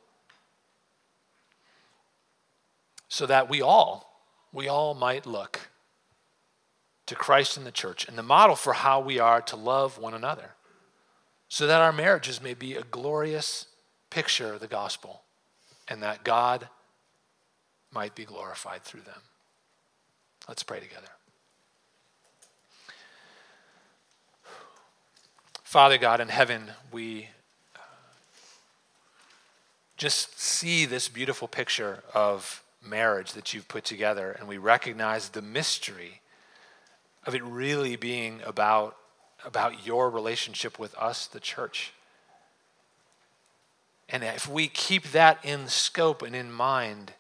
so 3.08 3.26
that 3.26 3.50
we 3.50 3.62
all, 3.62 4.26
we 4.52 4.68
all 4.68 4.94
might 4.94 5.26
look 5.26 5.70
to 7.06 7.16
Christ 7.16 7.58
and 7.58 7.66
the 7.66 7.72
church 7.72 8.08
and 8.08 8.18
the 8.18 8.24
model 8.24 8.56
for 8.56 8.74
how 8.74 9.00
we 9.00 9.20
are 9.20 9.42
to 9.42 9.56
love 9.56 9.98
one 9.98 10.14
another, 10.14 10.52
so 11.48 11.68
that 11.68 11.82
our 11.82 11.94
marriages 11.94 12.42
may 12.42 12.54
be 12.54 12.76
a 12.76 12.84
glorious 12.84 13.68
picture 14.10 14.54
of 14.54 14.60
the 14.60 14.68
gospel 14.68 15.22
and 15.88 16.02
that 16.02 16.24
God 16.24 16.70
might 17.92 18.16
be 18.16 18.26
glorified 18.26 18.84
through 18.84 19.02
them. 19.02 19.22
Let's 20.48 20.64
pray 20.64 20.80
together. 20.80 21.08
Father 25.64 25.98
God 25.98 26.22
in 26.22 26.30
heaven, 26.30 26.72
we 26.92 27.28
uh, 27.76 27.80
just 29.98 30.40
see 30.40 30.86
this 30.86 31.10
beautiful 31.10 31.48
picture 31.48 32.04
of 32.14 32.64
marriage 32.82 33.34
that 33.34 33.54
you've 33.54 33.68
put 33.68 33.84
together, 33.84 34.32
and 34.32 34.48
we 34.48 34.58
recognize 34.58 35.30
the 35.30 35.42
mystery 35.42 36.22
of 37.26 37.36
it 37.36 37.44
really 37.44 37.96
being 37.96 38.42
about, 38.46 38.96
about 39.44 39.86
your 39.86 40.10
relationship 40.10 40.78
with 40.78 40.96
us, 40.96 41.28
the 41.28 41.40
church. 41.40 41.92
And 44.10 44.24
if 44.24 44.48
we 44.48 44.68
keep 44.68 45.12
that 45.12 45.44
in 45.44 45.68
scope 45.68 46.22
and 46.22 46.36
in 46.36 46.52
mind, 46.52 47.14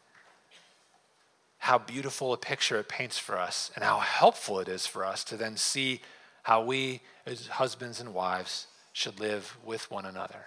how 1.60 1.80
beautiful 1.80 2.32
a 2.32 2.38
picture 2.38 2.78
it 2.78 2.88
paints 2.88 3.18
for 3.18 3.40
us 3.40 3.72
and 3.74 3.84
how 3.84 3.98
helpful 3.98 4.60
it 4.60 4.70
is 4.70 4.86
for 4.86 5.04
us 5.04 5.24
to 5.24 5.36
then 5.36 5.58
see 5.58 6.02
how 6.44 6.64
we, 6.64 7.02
as 7.26 7.48
husbands 7.48 8.00
and 8.00 8.14
wives, 8.14 8.68
should 8.94 9.20
live 9.20 9.58
with 9.66 9.90
one 9.90 10.06
another. 10.06 10.46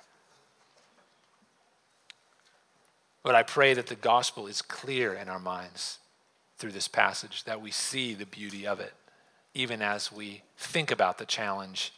But 3.24 3.34
I 3.34 3.42
pray 3.42 3.74
that 3.74 3.88
the 3.88 3.96
gospel 3.96 4.46
is 4.46 4.62
clear 4.62 5.12
in 5.12 5.28
our 5.28 5.40
minds 5.40 5.98
through 6.56 6.70
this 6.70 6.86
passage, 6.88 7.42
that 7.44 7.60
we 7.60 7.72
see 7.72 8.14
the 8.14 8.26
beauty 8.26 8.64
of 8.64 8.78
it, 8.78 8.92
even 9.58 9.82
as 9.82 10.12
we 10.12 10.40
think 10.56 10.92
about 10.92 11.18
the 11.18 11.26
challenge 11.26 11.92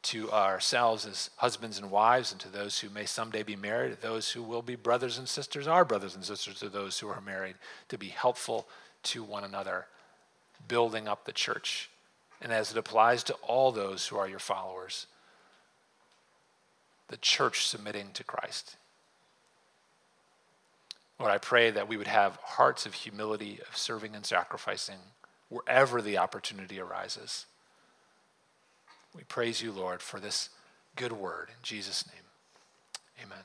to 0.00 0.32
ourselves 0.32 1.04
as 1.04 1.28
husbands 1.36 1.76
and 1.78 1.90
wives, 1.90 2.32
and 2.32 2.40
to 2.40 2.48
those 2.48 2.78
who 2.78 2.88
may 2.88 3.04
someday 3.04 3.42
be 3.42 3.54
married, 3.54 3.98
those 4.00 4.30
who 4.30 4.42
will 4.42 4.62
be 4.62 4.74
brothers 4.74 5.18
and 5.18 5.28
sisters, 5.28 5.66
our 5.66 5.84
brothers 5.84 6.14
and 6.14 6.24
sisters 6.24 6.58
to 6.58 6.70
those 6.70 6.98
who 6.98 7.08
are 7.08 7.20
married, 7.20 7.56
to 7.90 7.98
be 7.98 8.08
helpful 8.08 8.66
to 9.02 9.22
one 9.22 9.44
another, 9.44 9.84
building 10.66 11.06
up 11.06 11.26
the 11.26 11.32
church. 11.32 11.90
And 12.40 12.50
as 12.50 12.70
it 12.70 12.78
applies 12.78 13.22
to 13.24 13.34
all 13.42 13.70
those 13.70 14.06
who 14.06 14.16
are 14.16 14.28
your 14.28 14.38
followers, 14.38 15.06
the 17.08 17.18
church 17.18 17.66
submitting 17.66 18.12
to 18.14 18.24
Christ 18.24 18.76
Lord, 21.18 21.32
I 21.32 21.38
pray 21.38 21.70
that 21.70 21.88
we 21.88 21.96
would 21.96 22.06
have 22.06 22.36
hearts 22.42 22.84
of 22.84 22.92
humility, 22.92 23.58
of 23.66 23.76
serving 23.76 24.14
and 24.14 24.26
sacrificing 24.26 24.98
wherever 25.48 26.02
the 26.02 26.18
opportunity 26.18 26.80
arises. 26.80 27.46
We 29.14 29.22
praise 29.22 29.62
you, 29.62 29.72
Lord, 29.72 30.02
for 30.02 30.20
this 30.20 30.50
good 30.94 31.12
word. 31.12 31.48
In 31.48 31.62
Jesus' 31.62 32.04
name, 32.06 33.26
amen. 33.26 33.44